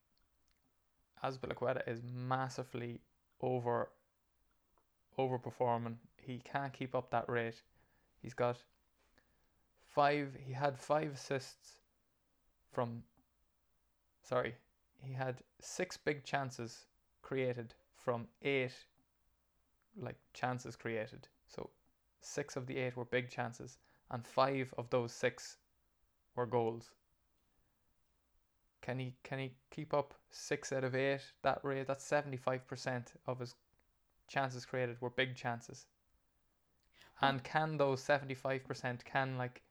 [1.23, 2.99] Azpilicueta is massively
[3.41, 3.89] over
[5.17, 5.95] overperforming.
[6.17, 7.61] He can't keep up that rate.
[8.21, 8.57] He's got
[9.95, 10.35] five.
[10.45, 11.77] He had five assists
[12.73, 13.03] from.
[14.21, 14.55] Sorry,
[15.01, 16.87] he had six big chances
[17.21, 18.73] created from eight,
[19.97, 21.27] like chances created.
[22.25, 23.77] Six of the eight were big chances,
[24.09, 25.57] and five of those six
[26.35, 26.91] were goals.
[28.81, 31.21] Can he can he keep up six out of eight?
[31.41, 33.55] That rate that's seventy five percent of his
[34.27, 35.85] chances created were big chances.
[37.15, 37.25] Hmm.
[37.25, 39.61] And can those seventy five percent can like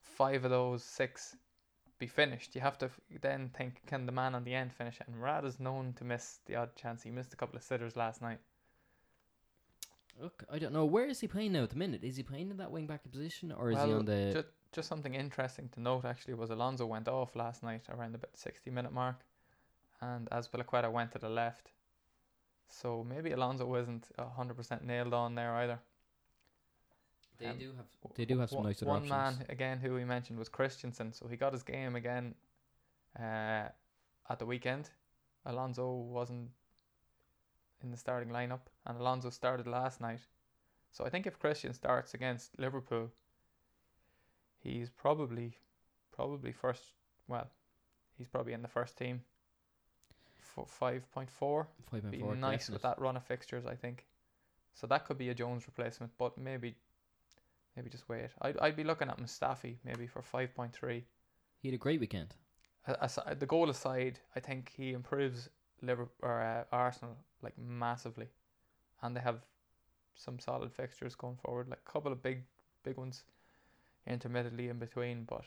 [0.00, 1.36] five of those six
[1.98, 2.54] be finished?
[2.54, 5.06] You have to then think can the man on the end finish it?
[5.06, 7.02] And Murad is known to miss the odd chance.
[7.02, 8.40] He missed a couple of sitters last night.
[10.20, 12.04] Look, I don't know where is he playing now at the minute.
[12.04, 14.30] Is he playing in that wing back position or is he on the?
[14.32, 18.32] Just, just something interesting to note actually was Alonso went off last night around about
[18.32, 19.20] the 60 minute mark
[20.00, 21.72] and Azpilicueta went to the left.
[22.68, 25.78] So maybe Alonso wasn't 100% nailed on there either.
[27.38, 27.86] they um, do have.
[28.14, 29.10] They do have some One- nice One options.
[29.10, 32.34] man again who we mentioned was Christensen, so he got his game again
[33.18, 33.68] uh,
[34.28, 34.90] at the weekend.
[35.46, 36.50] Alonso wasn't
[37.84, 40.20] in the starting lineup, and Alonso started last night.
[40.90, 43.10] So I think if Christian starts against Liverpool,
[44.60, 45.58] he's probably
[46.16, 46.82] probably first.
[47.28, 47.48] Well,
[48.16, 49.20] he's probably in the first team.
[50.40, 52.36] For five point four, Five point be four.
[52.36, 54.06] nice with that run of fixtures, I think.
[54.74, 56.74] So that could be a Jones replacement, but maybe,
[57.76, 58.30] maybe just wait.
[58.42, 61.04] I'd I'd be looking at Mustafi maybe for five point three.
[61.60, 62.34] He had a great weekend.
[62.86, 65.48] Aside, the goal aside, I think he improves
[65.86, 68.28] Liverpool or uh, Arsenal like massively,
[69.02, 69.40] and they have
[70.14, 71.68] some solid fixtures going forward.
[71.68, 72.44] Like a couple of big
[72.82, 73.24] big ones,
[74.06, 75.44] intermittently in between, but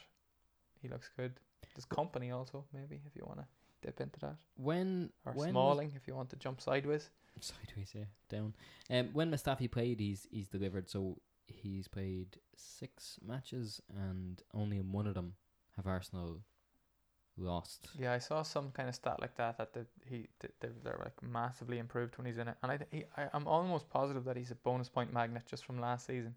[0.81, 1.33] he looks good.
[1.75, 3.45] There's company also maybe if you want to
[3.81, 7.09] dip into that, When or when was- Smalling if you want to jump sideways.
[7.39, 8.55] sideways, yeah, down.
[8.89, 10.89] Um, when Mustafi played, he's he's delivered.
[10.89, 15.33] So he's played six matches, and only in one of them
[15.75, 16.41] have Arsenal
[17.37, 17.87] lost.
[17.97, 21.21] Yeah, I saw some kind of stat like that that the, he they, they're like
[21.21, 24.51] massively improved when he's in it, and I, he, I I'm almost positive that he's
[24.51, 26.35] a bonus point magnet just from last season.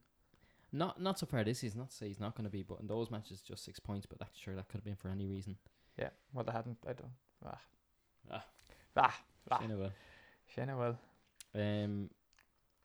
[0.72, 1.80] Not not so far this season.
[1.80, 4.06] Not to say he's not going to be, but in those matches, just six points.
[4.06, 5.56] But that's sure that could have been for any reason.
[5.98, 6.78] Yeah, well they hadn't.
[6.88, 7.10] I don't.
[7.44, 7.58] Ah,
[8.30, 8.44] Ah.
[8.96, 9.58] ah, ah.
[9.60, 9.92] Shane will.
[10.56, 10.98] Shana will.
[11.54, 12.10] Um,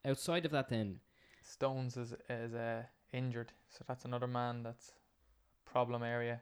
[0.04, 1.00] outside of that, then
[1.42, 4.92] Stones is is uh, injured, so that's another man that's
[5.64, 6.40] problem area.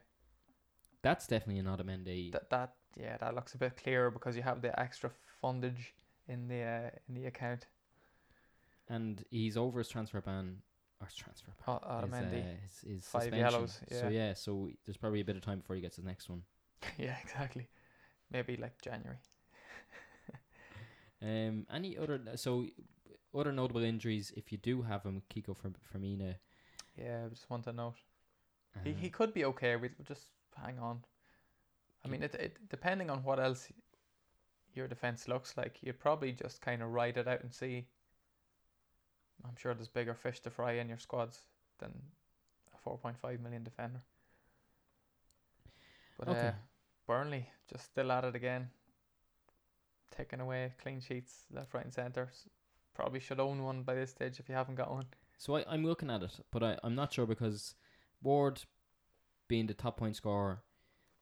[1.05, 2.31] That's definitely an Otamendi.
[2.31, 5.93] That that yeah, that looks a bit clearer because you have the extra fundage
[6.27, 7.67] in the uh, in the account.
[8.89, 10.61] and he's over his transfer ban
[11.01, 11.79] or his transfer ban.
[11.81, 12.17] O- his, uh,
[12.63, 13.39] his, his Five suspension.
[13.45, 14.09] yellows, So yeah.
[14.19, 16.43] yeah, so there's probably a bit of time before he gets his next one.
[16.97, 17.67] yeah, exactly.
[18.31, 19.19] Maybe like January.
[21.21, 22.65] Um, any other so
[23.33, 26.35] other notable injuries if you do have him, Kiko Fir- Firmino.
[26.97, 27.95] Yeah, I just want to note.
[28.83, 29.75] He uh, he could be okay.
[29.75, 30.27] We just
[30.63, 31.03] hang on.
[32.03, 33.67] I mean, it, it depending on what else
[34.73, 37.87] your defense looks like, you'd probably just kind of ride it out and see.
[39.45, 41.39] I'm sure there's bigger fish to fry in your squads
[41.79, 41.91] than
[42.73, 44.01] a 4.5 million defender.
[46.17, 46.31] But Okay.
[46.31, 46.51] uh,
[47.07, 48.69] Burnley just still at it again,
[50.11, 52.29] taking away clean sheets left, right, and centre.
[52.95, 55.07] Probably should own one by this stage if you haven't got one.
[55.37, 57.75] So I, I'm looking at it, but I, I'm not sure because
[58.21, 58.63] Ward
[59.47, 60.61] being the top point scorer,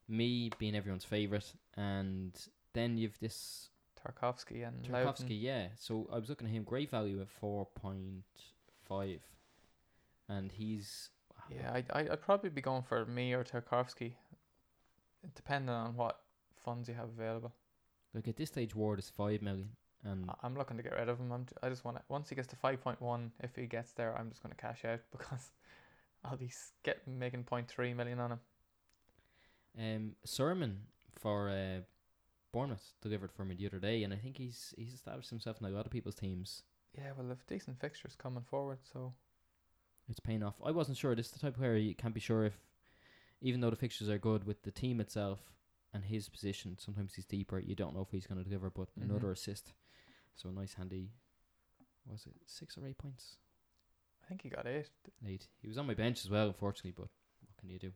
[0.07, 2.33] Mee being everyone's favourite, and
[2.73, 5.27] then you've this Tarkowski and Tarkowski, Lowton.
[5.31, 5.67] yeah.
[5.77, 9.19] So I was looking at him, great value at 4.5.
[10.29, 11.09] And he's.
[11.49, 14.13] Yeah, I'd, I'd I'd probably be going for Mee or Tarkowski.
[15.35, 16.19] depending on what
[16.63, 17.53] funds you have available.
[18.13, 19.69] Look at this stage, Ward is five million,
[20.03, 21.31] and I- I'm looking to get rid of him.
[21.31, 23.65] I'm j- I just want to once he gets to five point one, if he
[23.65, 25.51] gets there, I'm just going to cash out because
[26.23, 28.39] I'll be s- get making 0.3 million on him.
[29.77, 30.77] um, Surman
[31.19, 31.81] for uh,
[32.51, 35.67] Bournemouth delivered for me the other day, and I think he's he's established himself in
[35.67, 36.63] a lot of people's teams.
[36.97, 39.13] Yeah, well, they've decent fixtures coming forward, so
[40.07, 40.55] It's paying off.
[40.63, 41.15] I wasn't sure.
[41.15, 42.53] This is the type of player you can't be sure if,
[43.41, 45.39] even though the fixtures are good with the team itself
[45.93, 47.57] and his position, sometimes he's deeper.
[47.59, 49.03] You don't know if he's going to deliver, but Mhm.
[49.05, 49.73] another assist.
[50.35, 51.11] So a nice handy.
[52.05, 53.37] Was it six or eight points?
[54.23, 54.89] I think he got eight.
[55.25, 55.47] Eight.
[55.61, 56.91] He was on my bench as well, unfortunately.
[56.95, 57.07] But
[57.41, 57.93] what can you do?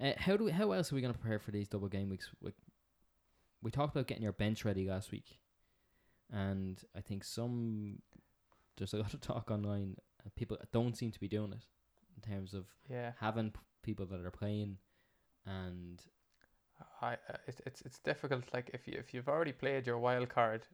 [0.00, 2.08] Uh, how do we, how else are we going to prepare for these double game
[2.08, 2.30] weeks?
[2.40, 2.52] We,
[3.62, 5.38] we talked about getting your bench ready last week,
[6.30, 8.00] and I think some
[8.76, 9.96] there's a lot of talk online.
[10.24, 11.66] Uh, people don't seem to be doing it
[12.16, 14.78] in terms of Yeah, having p- people that are playing,
[15.46, 16.02] and
[17.00, 18.44] I uh, it's it's it's difficult.
[18.52, 20.66] Like if you if you've already played your wild card,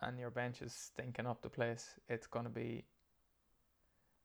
[0.00, 2.84] and your bench is stinking up the place, it's gonna be.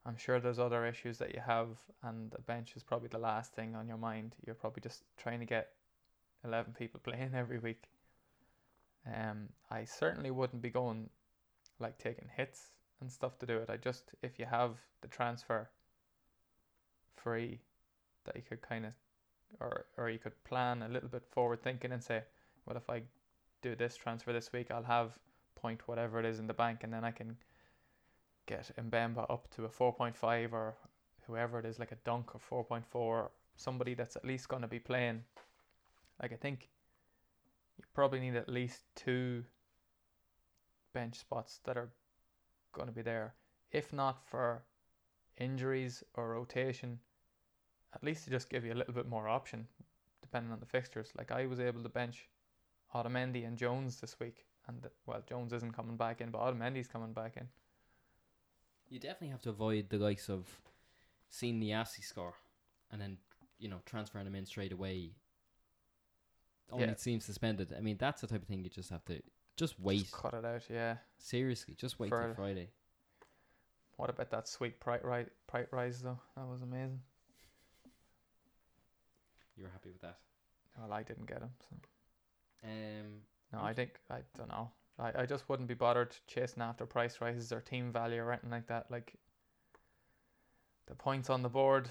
[0.06, 1.68] I'm sure there's other issues that you have,
[2.04, 4.36] and the bench is probably the last thing on your mind.
[4.46, 5.70] You're probably just trying to get
[6.44, 7.90] eleven people playing every week.
[9.06, 11.10] Um, I certainly wouldn't be going
[11.80, 13.70] like taking hits and stuff to do it.
[13.70, 15.70] I just if you have the transfer
[17.16, 17.60] free,
[18.26, 18.94] that you could kind of
[19.60, 22.24] or or you could plan a little bit forward thinking and say,
[22.66, 23.04] well, if I
[23.62, 25.18] do this transfer this week, I'll have
[25.56, 27.38] point whatever it is in the bank, and then I can
[28.52, 30.76] get Mbemba up to a four point five or
[31.28, 34.62] whoever it is, like a dunk or four point four, somebody that's at least going
[34.62, 35.24] to be playing.
[36.22, 36.70] Like I think
[37.78, 39.44] you probably need at least two
[40.94, 41.90] bench spots that are
[42.74, 43.34] going to be there,
[43.72, 44.64] if not for
[45.38, 47.00] injuries or rotation
[47.94, 49.68] at least to just give you a little bit more option
[50.22, 51.12] depending on the fixtures.
[51.18, 52.28] Like I was able to bench
[52.96, 57.14] Otamendi and Jones this week, and well, Jones isn't coming back in, but Otamendi's coming
[57.14, 57.48] back in.
[58.92, 60.60] You definitely have to avoid the likes of
[61.30, 62.34] seeing the Assy score
[62.92, 63.18] and then
[63.58, 65.16] you know transferring them in straight away.
[66.72, 66.92] Only Yeah.
[66.92, 67.74] it seems suspended.
[67.76, 69.22] I mean, that's the type of thing you just have to
[69.58, 70.02] just wait.
[70.02, 70.98] Just cut it out, yeah.
[71.18, 72.70] Seriously, just wait till Friday.
[73.98, 75.28] What about that sweet price rise?
[75.48, 77.02] Price rise though, that was amazing.
[79.56, 80.18] You were happy with that?
[80.78, 81.76] Well, I didn't get him, so
[82.64, 84.72] Um, no, I think I don't know.
[85.02, 88.52] I, I just wouldn't be bothered chasing after price rises or team value or anything
[88.52, 88.92] like that.
[88.92, 89.14] Like
[90.88, 91.90] the points on the board,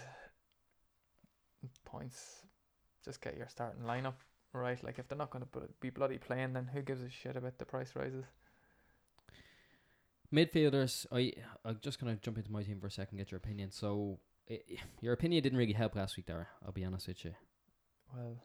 [1.84, 2.42] points.
[3.04, 4.14] Just get your starting lineup
[4.52, 4.82] right.
[4.84, 7.58] Like if they're not going to be bloody playing, then who gives a shit about
[7.58, 8.24] the price rises?
[10.32, 11.06] midfielders.
[11.12, 11.32] I
[11.64, 13.18] I'm just gonna jump into my team for a second.
[13.18, 13.70] Get your opinion.
[13.70, 14.18] So,
[15.00, 16.46] your opinion didn't really help last week, Dara.
[16.64, 17.34] I'll be honest with you.
[18.14, 18.36] Well,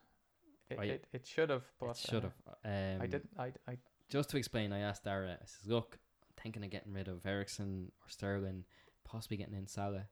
[0.70, 2.30] it I- it, it should have, but it should uh,
[2.64, 2.96] have.
[2.96, 3.30] Um, I didn't.
[3.38, 3.78] I I
[4.10, 7.26] just to explain, I asked Dara, I says, look, I'm thinking of getting rid of
[7.26, 8.66] Eriksen or Sterling,
[9.04, 10.08] possibly getting in Salah.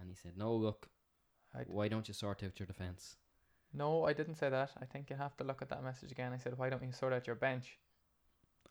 [0.00, 0.88] And he said, no, look,
[1.66, 3.16] why don't you sort out your defence?
[3.74, 4.70] no, I didn't say that.
[4.80, 6.32] I think you have to look at that message again.
[6.32, 7.78] I said, why don't you sort out your bench?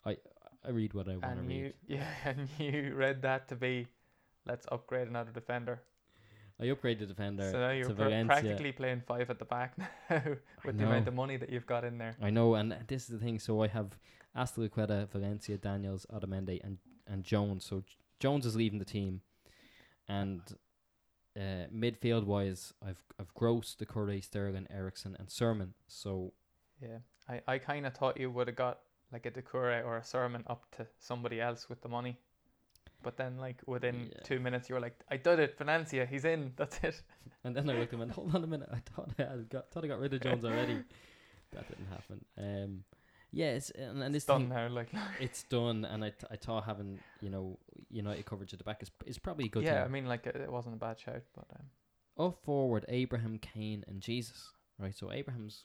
[0.04, 0.16] I
[0.64, 1.74] I read what I want to read.
[1.86, 3.86] yeah, and you read that to be,
[4.46, 5.82] let's upgrade another defender.
[6.60, 8.26] I upgraded the defender so now you're to pr- Valencia.
[8.26, 9.86] practically playing five at the back now
[10.64, 12.16] with the amount of money that you've got in there.
[12.20, 13.38] I know, and this is the thing.
[13.38, 13.96] So I have
[14.36, 17.64] Azpilicueta, Valencia, Daniels, Otamendi, and and Jones.
[17.64, 19.22] So J- Jones is leaving the team,
[20.08, 20.40] and
[21.36, 25.74] uh, midfield wise, I've I've Gross, Doucouré, Sterling, Eriksen, and Surman.
[25.86, 26.32] So
[26.80, 28.80] Yeah, I, I kind of thought you would have got
[29.12, 32.18] like a Doucouré or a Surman up to somebody else with the money.
[33.02, 34.22] But then, like within Yeah.
[34.24, 36.04] two minutes, you were like, "I did it, Valencia.
[36.04, 36.52] He's in.
[36.56, 37.02] That's it."
[37.44, 38.68] And then I looked at him and hold on a minute.
[38.72, 40.74] I thought I got thought I got rid of Jones already.
[41.52, 42.24] that didn't happen.
[42.36, 42.84] Um,
[43.30, 44.68] yeah, it's, and, It's done thing, now.
[44.68, 44.88] Like,
[45.20, 45.84] it's done.
[45.84, 47.58] And I, I thought having you know
[47.90, 49.64] United coverage at the back is is probably a good.
[49.64, 49.84] yeah, thing.
[49.84, 53.84] I mean, like it, it wasn't a bad shout, but um, Up forward, Abraham, Kane,
[53.86, 54.50] and Jesus.
[54.78, 55.64] Right, so Abraham's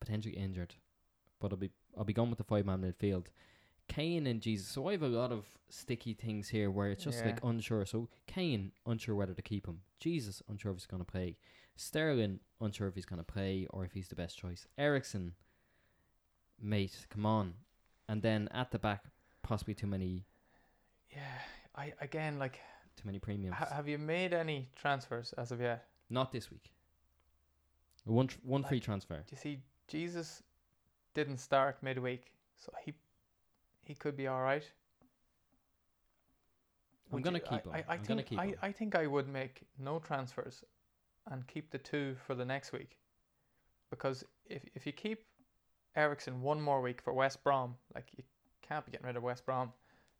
[0.00, 0.74] potentially injured,
[1.40, 3.26] but I'll be I'll be going with the five man midfield.
[3.88, 4.68] Kane and Jesus.
[4.68, 7.86] So I have a lot of sticky things here where it's just like unsure.
[7.86, 9.80] So Kane unsure whether to keep him.
[9.98, 11.38] Jesus unsure if he's going to play.
[11.76, 14.66] Sterling unsure if he's going to play or if he's the best choice.
[14.76, 15.32] Eriksen,
[16.60, 17.54] mate, come on.
[18.08, 19.04] And then at the back,
[19.42, 20.26] possibly too many
[21.10, 21.38] yeah,
[21.74, 22.60] I again like,
[22.96, 23.56] too many premiums.
[23.56, 25.86] ha- have you made any transfers as of yet?
[26.10, 26.72] Not this week.
[28.04, 29.16] One tr- one free transfer.
[29.16, 30.42] Do you see Jesus
[31.14, 32.94] didn't start midweek, so he
[33.84, 34.64] he could be all right.
[37.12, 37.44] I'm gonna you-.
[37.50, 38.54] I, I, I I'm gonna think keep I, him.
[38.62, 40.64] I think I would make no transfers
[41.30, 42.98] and keep the two for the next week.
[43.90, 45.24] because if if you keep
[45.98, 48.22] Eriksen one more week for West Brom, like you
[48.62, 49.72] can't be getting rid of West Brom.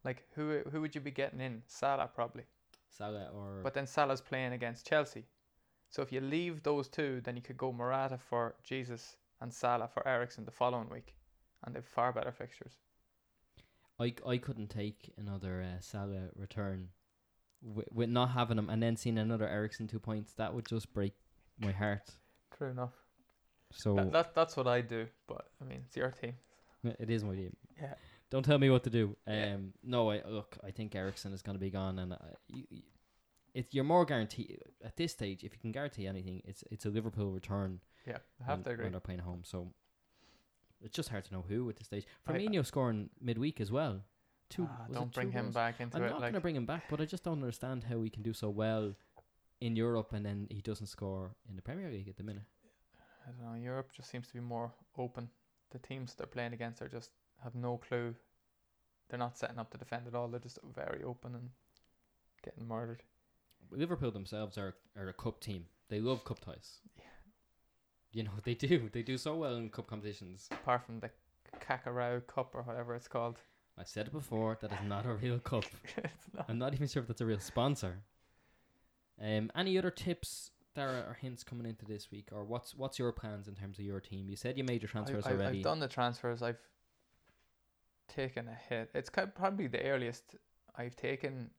[0.05, 1.63] Like who who would you be getting in?
[1.69, 2.45] Salah probably.
[2.91, 5.25] Salah or But then Salah's playing against Chelsea.
[5.89, 9.89] So if you leave those two, then you could go Morata for Jesus and Salah
[9.89, 11.15] for Eriksen the following week,
[11.65, 12.75] and they've far better fixtures.
[14.01, 16.89] I, I couldn't take another uh, Salah return
[17.63, 20.35] with, with not having him and then seeing another Eriksen two points.
[20.35, 21.15] That would just break
[21.59, 22.11] my heart.
[22.57, 22.93] True enough.
[23.73, 25.07] So That, that that's what I do.
[25.27, 26.35] But I mean, it's your team.
[26.85, 27.55] it is my team.
[27.81, 27.95] Yeah.
[28.31, 29.17] Don't tell me what to do.
[29.27, 29.57] Um, Yeah.
[29.83, 30.57] no, I look.
[30.65, 32.17] I think Eriksen is going to be gone, and uh,
[32.49, 32.83] you, you,
[33.55, 35.45] it's you're more guaranteed at this stage.
[35.45, 38.71] If you can guarantee anything, it's it's a Liverpool return Yeah, I have when, to
[38.71, 38.85] agree.
[38.85, 39.43] when they're playing home.
[39.45, 39.73] So
[40.81, 42.07] it's just hard to know who at this stage.
[42.27, 44.03] I- Firmino scoring midweek as well.
[44.51, 44.67] Two.
[44.71, 45.55] Ah, don't bring two him goals?
[45.55, 46.07] back into I'm it.
[46.11, 48.23] not Like going to bring him back, but I just don't understand how he can
[48.23, 48.95] do so well
[49.61, 52.45] in Europe and then he doesn't score in the Premier League at the minute.
[53.29, 53.63] I don't know.
[53.63, 55.29] Europe just seems to be more open.
[55.71, 57.11] The teams they're playing against are just
[57.45, 58.15] have no clue.
[59.09, 60.29] They're not setting up to defend at all.
[60.29, 61.51] They're just very open and
[62.43, 63.03] getting murdered.
[63.71, 65.67] Liverpool themselves are, are a cup team.
[65.89, 66.79] They love cup ties.
[66.97, 67.05] Yeah.
[68.13, 68.89] You know, they do.
[68.93, 70.49] They do so well in cup competitions.
[70.51, 71.11] Apart from the
[71.61, 73.39] Carabao Cup or whatever it's called.
[73.79, 75.65] I've said it before, that is not a real cup.
[75.97, 76.47] it's not.
[76.49, 78.01] I'm not even sure if that's a real sponsor.
[79.23, 83.13] Um, any other tips, Dara, or hints coming into this week, or what's what's your
[83.13, 84.29] plans in terms of your team?
[84.29, 85.59] You said you made your transfers I, I, already.
[85.59, 86.43] I've done the transfers.
[86.43, 86.59] I've
[88.09, 88.91] taken a hit.
[88.95, 90.37] It's kind probably the earliest
[90.77, 91.51] I've taken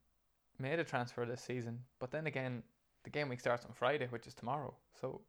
[0.60, 1.80] made a transfer this season.
[2.00, 2.64] But then again,
[3.04, 4.74] the game week starts on Friday, which is tomorrow.
[5.00, 5.22] So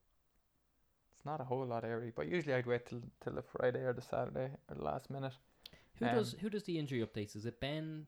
[1.13, 2.13] it's not a whole lot early.
[2.15, 5.35] But usually I'd wait till till the Friday or the Saturday or the last minute.
[5.99, 7.37] who um, does who does the injury updates?
[7.37, 8.07] Is it Ben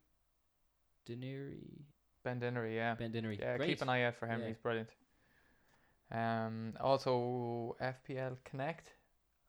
[1.08, 1.82] Dinnery?
[2.24, 2.94] Ben Dinnery, yeah.
[2.94, 3.38] Ben Dinnery.
[3.38, 3.68] Yeah, Great.
[3.68, 4.40] keep an eye out for him.
[4.40, 4.48] Yeah.
[4.48, 4.90] He's brilliant.
[6.12, 8.92] Um, also FPL Connect,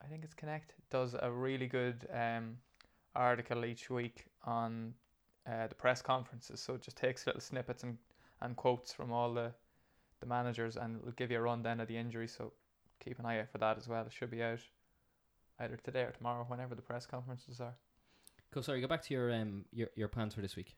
[0.04, 2.58] I think it's Connect does a really good um
[3.16, 4.94] article each week on
[5.48, 6.60] uh, the press conferences.
[6.60, 7.98] So it just takes little snippets and,
[8.42, 9.52] and quotes from all the
[10.20, 12.28] the managers and it'll give you a rundown of the injury.
[12.28, 12.54] So
[13.04, 14.06] keep an eye out for that as well.
[14.06, 14.60] It should be out
[15.60, 17.76] either today or tomorrow, whenever the press conferences are.
[18.52, 18.64] Cool.
[18.64, 18.82] Sorry.
[18.82, 20.76] Go back to your um your your plans for this week.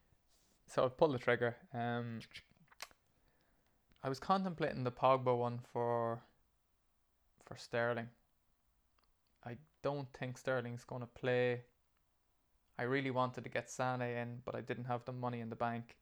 [0.67, 1.55] So I've pulled the trigger.
[1.73, 2.19] Um,
[4.06, 6.22] I was contemplating the Pogba one for
[7.43, 8.08] for Sterling.
[9.43, 11.62] I don't think Sterling's going to play.
[12.78, 15.56] I really wanted to get Sane in, but I didn't have the money in the
[15.56, 15.95] bank.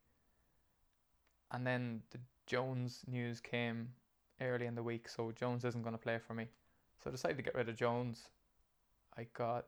[1.51, 3.93] And then the Jones news came
[4.41, 6.47] early in the week, so Jones isn't going to play for me.
[7.01, 8.27] So I decided to get rid of Jones.
[9.17, 9.67] I got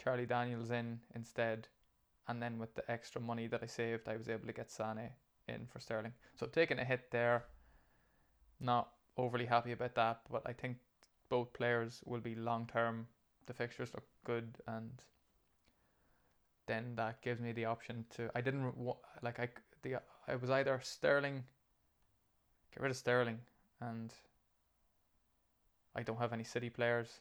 [0.00, 1.66] Charlie Daniels in instead
[2.28, 5.10] and then with the extra money that I saved, I was able to get Sane
[5.48, 6.12] in for Sterling.
[6.38, 7.44] So taking a hit there,
[8.60, 10.78] not overly happy about that, but I think
[11.28, 13.06] both players will be long term.
[13.46, 14.90] The fixtures look good, and
[16.66, 18.30] then that gives me the option to.
[18.34, 18.74] I didn't
[19.22, 19.48] like I
[19.82, 19.96] the
[20.26, 21.44] I was either Sterling,
[22.72, 23.40] get rid of Sterling,
[23.80, 24.12] and
[25.94, 27.20] I don't have any City players,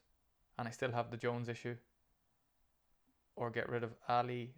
[0.58, 1.76] and I still have the Jones issue.
[3.36, 4.54] Or get rid of Alli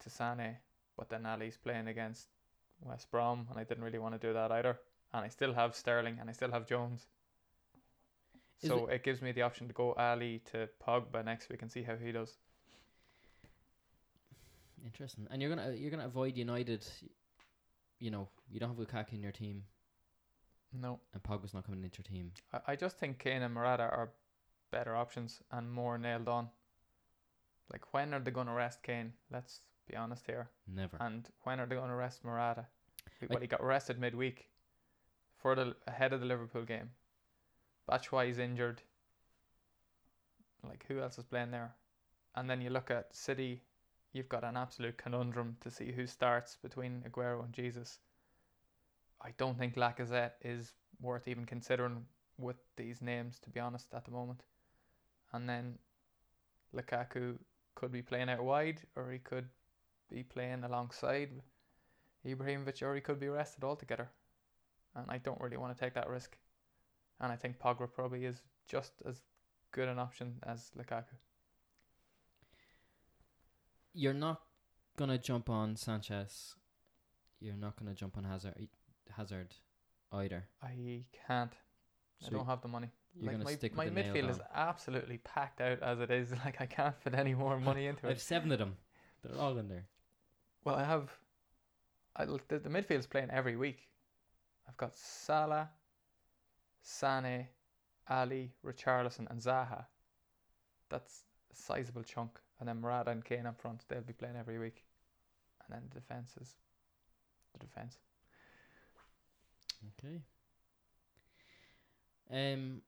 [0.00, 0.58] to Sane,
[0.94, 2.28] but then Alli's playing against
[2.82, 4.78] West Brom, and I didn't really want to do that either.
[5.12, 7.06] And I still have Sterling, and I still have Jones.
[8.62, 11.70] Is so it, gives me the option to go Alli to Pogba next week and
[11.70, 12.36] see how he does.
[14.84, 15.26] Interesting.
[15.30, 16.86] And you're gonna you're gonna avoid United.
[17.98, 19.64] You know, you don't have Lukaku in your team,
[20.72, 22.32] No, and Pogba's not coming into your team.
[22.52, 24.10] I, I just think Kane and Morata are
[24.70, 26.48] better options and more nailed on.
[27.72, 29.12] Like when are they going to rest Kane?
[29.30, 30.50] Let's be honest here.
[30.68, 30.98] Never.
[31.00, 32.66] And when are they going to rest Morata?
[33.22, 34.46] I- Well, he got rested midweek
[35.36, 36.90] for the ahead of the Liverpool game.
[37.90, 38.82] Batshuayi's injured.
[40.66, 41.74] Like who else is playing there?
[42.34, 43.62] And then you look at City.
[44.12, 47.98] You've got an absolute conundrum to see who starts between Aguero and Jesus.
[49.22, 52.04] I don't think Lacazette is worth even considering
[52.38, 54.42] with these names, to be honest, at the moment.
[55.32, 55.78] And then
[56.74, 57.38] Lukaku
[57.74, 59.48] could be playing out wide, or he could
[60.10, 61.30] be playing alongside
[62.26, 64.10] Ibrahimovic, or he could be rested altogether.
[64.96, 66.36] And I don't really want to take that risk.
[67.20, 69.20] And I think Pogba probably is just as
[69.72, 71.04] good an option as Lukaku.
[73.92, 74.42] You're not
[74.96, 76.54] gonna jump on Sanchez.
[77.40, 78.68] You're not gonna jump on Hazard.
[79.16, 79.54] Hazard,
[80.12, 80.48] either.
[80.62, 81.52] I can't.
[82.20, 82.88] So I don't have the money.
[83.14, 86.32] you're Like gonna my, stick with my midfield is absolutely packed out as it is.
[86.44, 88.08] Like I can't fit any more money into it.
[88.10, 88.76] I have seven of them.
[89.22, 89.86] They're all in there.
[90.64, 91.10] Well, I have.
[92.16, 93.88] I look the, the midfield's playing every week.
[94.68, 95.68] I've got Salah,
[96.82, 97.48] Sane,
[98.08, 99.84] Alli, Richarlison, and Zaha.
[100.88, 102.38] That's a sizable chunk.
[102.58, 104.84] And then Morata and Kane up front, they'll be playing every week.
[105.64, 106.54] And then the defence is
[107.52, 107.98] the defence.
[109.98, 110.22] Okay.
[112.30, 112.82] Um,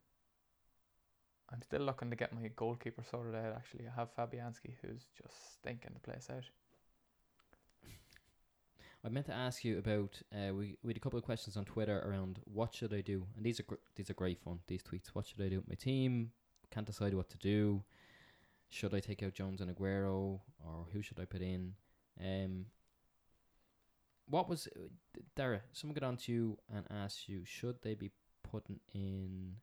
[1.53, 3.55] I'm still looking to get my goalkeeper sorted out.
[3.57, 6.45] Actually, I have Fabianski, who's just stinking the place out.
[9.05, 10.21] I meant to ask you about.
[10.35, 13.27] Uh, we we had a couple of questions on Twitter around what should I do,
[13.37, 14.59] and these are gr- these are great fun.
[14.67, 15.09] These tweets.
[15.13, 16.33] What should I do with my team?
[16.71, 17.83] Can't decide what to do.
[18.69, 21.75] Should I take out Jones and Aguero, or who should I put in?
[22.21, 22.67] Um.
[24.29, 24.81] What was uh,
[25.37, 25.63] Dara?
[25.73, 28.11] Someone got on to you and asked you, should they be
[28.43, 29.55] putting in?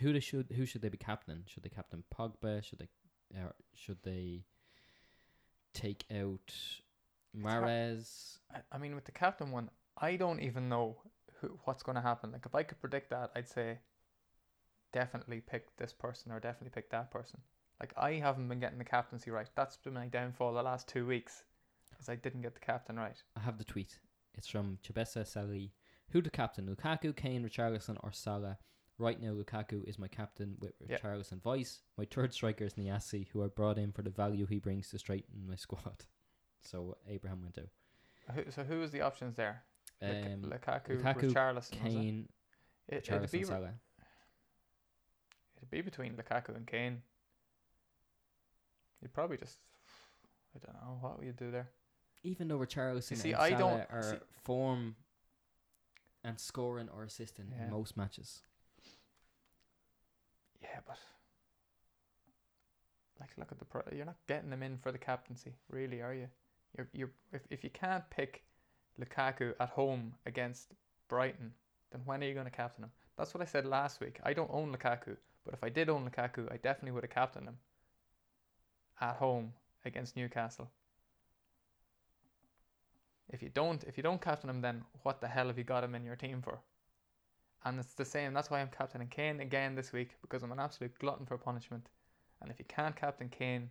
[0.00, 1.44] Who they should who should they be captaining?
[1.46, 2.62] Should they captain Pogba?
[2.62, 2.88] Should they,
[3.38, 4.44] or should they
[5.74, 6.52] take out.
[7.36, 8.38] Mahrez?
[8.54, 10.96] I, I mean, with the captain one, I don't even know
[11.40, 12.32] who what's going to happen.
[12.32, 13.78] Like, if I could predict that, I'd say
[14.92, 17.40] definitely pick this person or definitely pick that person.
[17.80, 19.48] Like, I haven't been getting the captaincy right.
[19.56, 21.44] That's been my downfall the last two weeks,
[21.90, 23.20] because I didn't get the captain right.
[23.36, 23.98] I have the tweet.
[24.34, 25.72] It's from Chibesa Sali.
[26.10, 26.66] Who the captain?
[26.66, 28.58] Lukaku, Kane, Richarlison, or Salah?
[28.98, 30.98] Right now, Lukaku is my captain with Yeah.
[30.98, 31.80] Richarlison vice.
[31.98, 34.98] My third striker is Niasse, who I brought in for the value he brings to
[34.98, 36.04] straighten my squad.
[36.62, 38.34] So Abraham went out.
[38.36, 39.62] Who, so, who was the options there?
[40.00, 41.54] Um, Lukaku, Lukaku, Richarlison.
[41.54, 41.78] was it?
[41.82, 42.28] Kane,
[42.88, 43.70] It, it'd, be, Salah.
[45.56, 47.02] it'd be between Lukaku and Kane.
[49.00, 49.58] You'd probably just,
[50.54, 51.68] I don't know, what would you do there?
[52.24, 54.96] Even though Richarlison see, and I Salah don't- are see- form
[56.24, 57.64] and scoring or assisting Yeah.
[57.64, 58.42] in most matches.
[60.60, 60.98] Yeah, but
[63.20, 63.82] like, look at the pro.
[63.92, 66.28] You're not getting them in for the captaincy, really, are you?
[66.76, 68.42] You're you're if if you can't pick
[69.00, 70.72] Lukaku at home against
[71.08, 71.52] Brighton,
[71.90, 72.90] then when are you going to captain him?
[73.16, 74.18] That's what I said last week.
[74.22, 77.48] I don't own Lukaku, but if I did own Lukaku, I definitely would have captained
[77.48, 77.58] him
[79.00, 79.52] at home
[79.84, 80.70] against Newcastle.
[83.28, 85.84] If you don't, if you don't captain him, then what the hell have you got
[85.84, 86.60] him in your team for?
[87.64, 88.34] And it's the same.
[88.34, 91.88] That's why I'm captaining Kane again this week because I'm an absolute glutton for punishment.
[92.40, 93.70] And if you can't captain Kane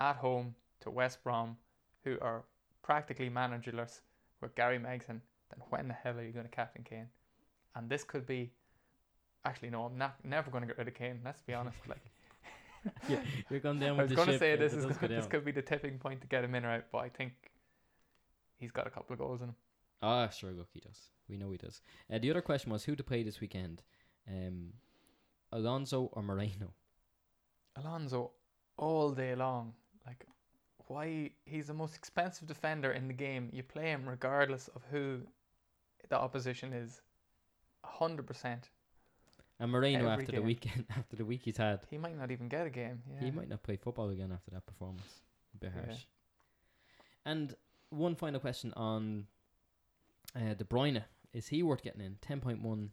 [0.00, 1.56] at home to West Brom,
[2.04, 2.44] who are
[2.82, 4.00] practically managerless
[4.40, 5.20] with Gary Megson,
[5.50, 7.08] then when the hell are you going to captain Kane?
[7.74, 8.52] And this could be.
[9.44, 11.20] Actually, no, I'm not never going to get rid of Kane.
[11.24, 11.78] Let's be honest.
[11.88, 12.02] Like
[13.08, 13.20] yeah,
[13.50, 15.62] you're going down I was going to say this is go this could be the
[15.62, 17.32] tipping point to get him in or out, but I think
[18.58, 19.54] he's got a couple of goals in him.
[20.02, 21.10] Ah, sure, look, he does.
[21.28, 21.82] We know he does.
[22.12, 23.82] Uh, the other question was who to play this weekend,
[24.28, 24.72] um,
[25.52, 26.72] Alonso or Moreno.
[27.76, 28.32] Alonso
[28.76, 29.74] all day long.
[30.90, 31.30] Why?
[31.44, 33.48] He's the most expensive defender in the game.
[33.52, 35.20] You play him regardless of who
[36.08, 37.00] the opposition is.
[37.84, 38.70] A hundred percent.
[39.60, 40.44] And Moreno Every after the game.
[40.44, 43.02] weekend, after the week he's had, He might not even get a game.
[43.12, 43.20] Yeah.
[43.20, 45.20] he might not play football again after that performance.
[45.54, 45.84] A bit Yeah.
[45.86, 46.06] harsh.
[47.24, 47.54] And
[47.90, 49.26] one final question on
[50.34, 52.16] uh, De Bruyne: Is he worth getting in?
[52.20, 52.90] Ten point one.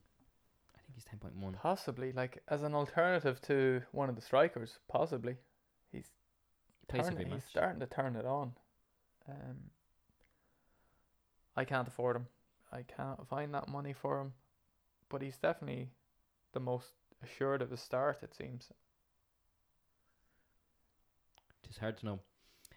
[0.76, 1.54] I think he's ten point one.
[1.54, 4.78] Possibly, like as an alternative to one of the strikers.
[4.88, 5.36] Possibly.
[5.92, 6.12] He's
[7.10, 8.54] turn- he's starting to turn it on.
[9.28, 9.72] Um,
[11.56, 12.28] I can't afford him.
[12.72, 14.34] I can't find that money for him,
[15.10, 15.90] but he's definitely
[16.54, 18.24] the most assured of his start.
[18.24, 18.72] It seems.
[21.68, 22.20] It's hard to know.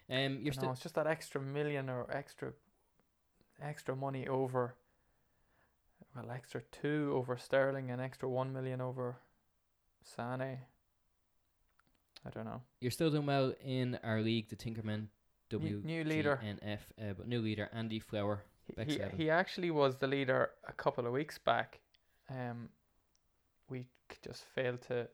[0.09, 2.53] Um, you're still it's just that extra million or extra,
[3.61, 4.75] extra money over.
[6.15, 9.17] Well, extra two over Sterling and extra one million over
[10.03, 10.59] Sane.
[12.25, 12.61] I don't know.
[12.79, 15.07] you're still doing well in our league, the Tinkerman
[15.49, 16.39] W new leader.
[16.43, 18.43] NF, uh, but new leader Andy Flower.
[18.77, 21.79] He, he, he actually was the leader a couple of weeks back.
[22.29, 22.69] Um,
[23.69, 23.85] we
[24.23, 25.07] just failed to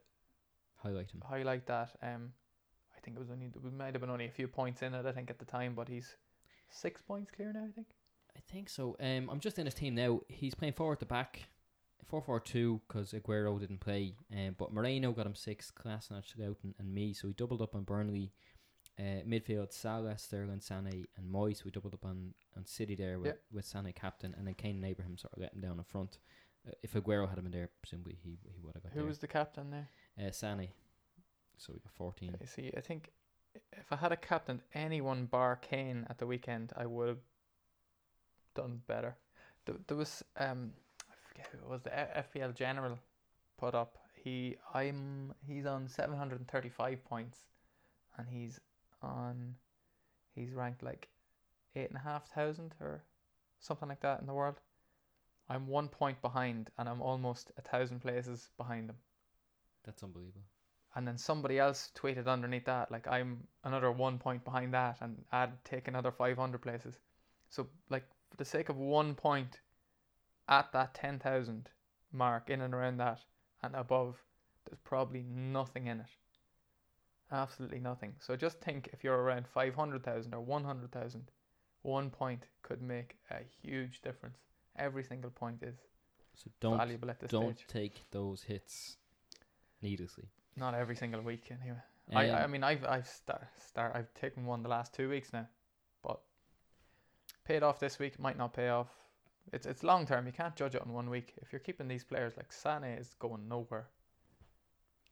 [0.75, 1.23] Highlight him.
[1.25, 1.89] highlight that.
[2.03, 2.33] Um,
[2.95, 5.05] I think it was only we might have been only a few points in it.
[5.05, 6.15] I think at the time, but he's
[6.69, 7.65] six points clear now.
[7.67, 7.87] I think.
[8.35, 8.95] I think so.
[8.99, 10.19] Um, I'm just in his team now.
[10.27, 11.41] He's playing forward to back,
[12.07, 14.15] four four two because Aguero didn't play.
[14.33, 17.13] Um, but Moreno got him six, Klasnach, Scouten, and me.
[17.13, 18.31] So he doubled up on Burnley.
[18.99, 21.63] Uh, midfield Salah, Sterling, Sané, and Moyes.
[21.63, 23.33] We doubled up on, on City there with, Yeah.
[23.51, 26.17] with Sané captain, and then Kane and Abraham sort of let him down in front.
[26.67, 29.07] Uh, if Aguero had him in there, presumably he he would have got Who there.
[29.07, 29.87] was the captain there?
[30.19, 30.69] uh, Sané?
[31.57, 32.35] So we got fourteen.
[32.41, 32.71] I see.
[32.75, 33.11] I think
[33.71, 37.19] if I had a captain anyone bar Kane at the weekend, I would have
[38.55, 39.15] done better.
[39.65, 40.71] There, there was um,
[41.09, 41.81] I forget who it was.
[41.83, 42.97] The FPL general
[43.57, 43.97] put up.
[44.15, 47.39] He I'm he's on seven hundred and thirty five points,
[48.17, 48.59] and he's
[49.01, 49.55] on
[50.35, 51.07] he's ranked like
[51.75, 53.03] eight and a half thousand or
[53.59, 54.59] something like that in the world.
[55.49, 58.97] I'm one point behind, and I'm almost a thousand places behind him.
[59.83, 60.45] That's unbelievable.
[60.95, 65.23] and then somebody else tweeted underneath that like I'm another one point behind that and
[65.31, 66.97] add take another 500 places.
[67.49, 69.59] So like for the sake of one point
[70.47, 71.69] at that 10,000
[72.11, 73.21] mark in and around that
[73.61, 74.23] and above
[74.65, 76.07] there's probably nothing in it.
[77.31, 78.15] Absolutely nothing.
[78.19, 81.31] So just think if you're around 500,000 or 100,000
[81.83, 84.37] one point could make a huge difference.
[84.77, 85.75] Every single point is
[86.35, 87.67] So don't valuable at this don't stage.
[87.67, 88.97] take those hits
[89.81, 90.25] needlessly.
[90.55, 91.77] Not every single week anyway.
[92.13, 95.31] I, I Um, mean I've I've start, start I've taken one the last two weeks
[95.33, 95.47] now,
[96.03, 96.19] but
[97.45, 98.87] paid off this week might not pay off.
[99.53, 100.25] It's it's long term.
[100.25, 101.33] You can't judge it on one week.
[101.41, 103.87] If you're keeping these players like Sane is going nowhere,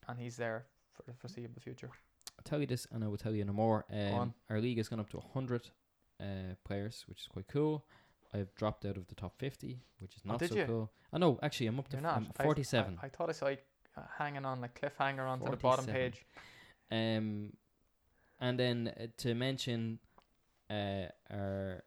[0.07, 1.89] and he's there for the foreseeable future.
[2.37, 3.85] I'll tell you this, and I will tell you no more.
[3.91, 4.33] Um, on.
[4.49, 5.69] our league has gone up to 100
[6.19, 6.23] uh,
[6.65, 7.85] players, which is quite cool.
[8.33, 10.65] I've dropped out of the top 50, which is Oh, not did so you?
[10.65, 10.91] cool.
[11.13, 12.99] I know, actually, I'm up to f- I'm I- 47.
[13.01, 13.57] I, I thought I saw you
[13.97, 15.93] uh, hanging on like cliffhanger onto the bottom 47.
[15.93, 16.25] page.
[16.91, 17.53] Um,
[18.41, 19.99] and then uh, to mention,
[20.69, 21.83] uh, our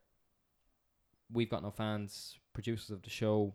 [1.32, 3.54] we've got no fans, producers of the show.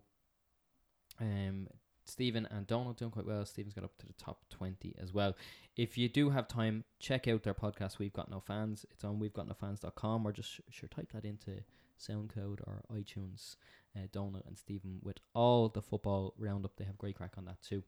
[1.20, 1.68] Um,
[2.06, 3.46] Stephen and Donald doing quite well.
[3.46, 5.36] Stephen's got up to the top twenty as well.
[5.78, 8.00] If you do have time, check out their podcast.
[8.00, 8.86] We've got no fans.
[8.92, 11.52] It's on we've got no fans.com or just sh- sure type that into
[12.00, 13.56] SoundCloud or iTunes.
[13.96, 16.76] Uh, Donald and Stephen with all the football roundup.
[16.76, 17.84] They have great crack on that too.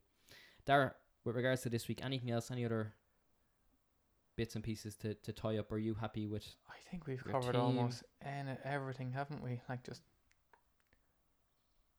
[0.65, 2.51] Dara, with regards to this week, anything else?
[2.51, 2.93] Any other
[4.35, 5.71] bits and pieces to, to tie up?
[5.71, 6.45] Are you happy with?
[6.69, 7.61] I think we've covered team.
[7.61, 9.61] almost and everything, haven't we?
[9.69, 10.01] Like just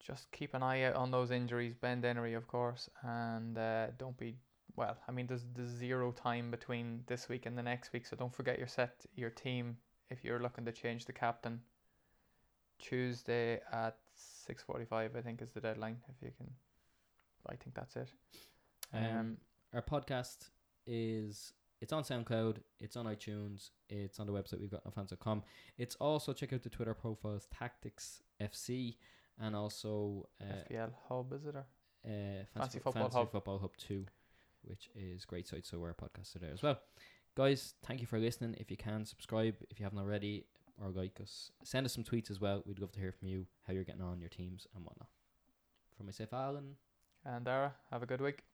[0.06, 1.74] just keep an eye out on those injuries.
[1.74, 4.36] Ben Dinnery, of course, and uh, don't be
[4.76, 4.96] well.
[5.08, 8.34] I mean, there's there's zero time between this week and the next week, so don't
[8.34, 9.76] forget your set your team
[10.10, 11.60] if you're looking to change the captain.
[12.78, 15.96] Tuesday at six forty-five, I think, is the deadline.
[16.08, 16.50] If you can,
[17.48, 18.12] I think that's it.
[18.92, 19.36] Um, Um,
[19.72, 20.50] our podcast
[20.86, 25.42] is it's on SoundCloud, it's on iTunes, it's on the website we've got fans.com.
[25.78, 28.96] It's also check out the Twitter profiles Tactics FC
[29.38, 31.66] and also uh, FPL hub is it or
[32.06, 33.32] uh, Fancy, Fancy Fo- Football Fantasy Hub.
[33.32, 34.04] Football Hub 2,
[34.62, 35.66] which is great site.
[35.66, 36.78] So our podcasts are there as well.
[37.36, 38.54] Guys, thank you for listening.
[38.58, 40.44] If you can, subscribe if you haven't already,
[40.82, 41.50] or like us.
[41.64, 42.62] Send us some tweets as well.
[42.64, 45.08] We'd love to hear from you, how you're getting on, your teams, and whatnot.
[45.96, 46.76] From myself, Alan.
[47.24, 47.74] and Dara?
[47.90, 48.44] Have a good week.